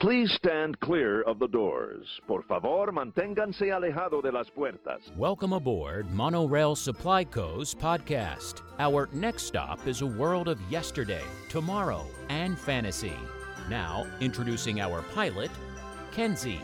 Please 0.00 0.32
stand 0.34 0.78
clear 0.78 1.22
of 1.22 1.40
the 1.40 1.48
doors. 1.48 2.06
Por 2.28 2.44
favor, 2.44 2.92
manténganse 2.92 3.72
alejado 3.72 4.22
de 4.22 4.30
las 4.30 4.46
puertas. 4.48 5.00
Welcome 5.16 5.52
aboard 5.52 6.08
Monorail 6.12 6.76
Supply 6.76 7.24
Co.'s 7.24 7.74
podcast. 7.74 8.62
Our 8.78 9.08
next 9.12 9.42
stop 9.42 9.88
is 9.88 10.02
a 10.02 10.06
world 10.06 10.46
of 10.46 10.60
yesterday, 10.70 11.24
tomorrow, 11.48 12.06
and 12.28 12.56
fantasy. 12.56 13.16
Now, 13.68 14.06
introducing 14.20 14.80
our 14.80 15.02
pilot, 15.02 15.50
Kenzie. 16.12 16.60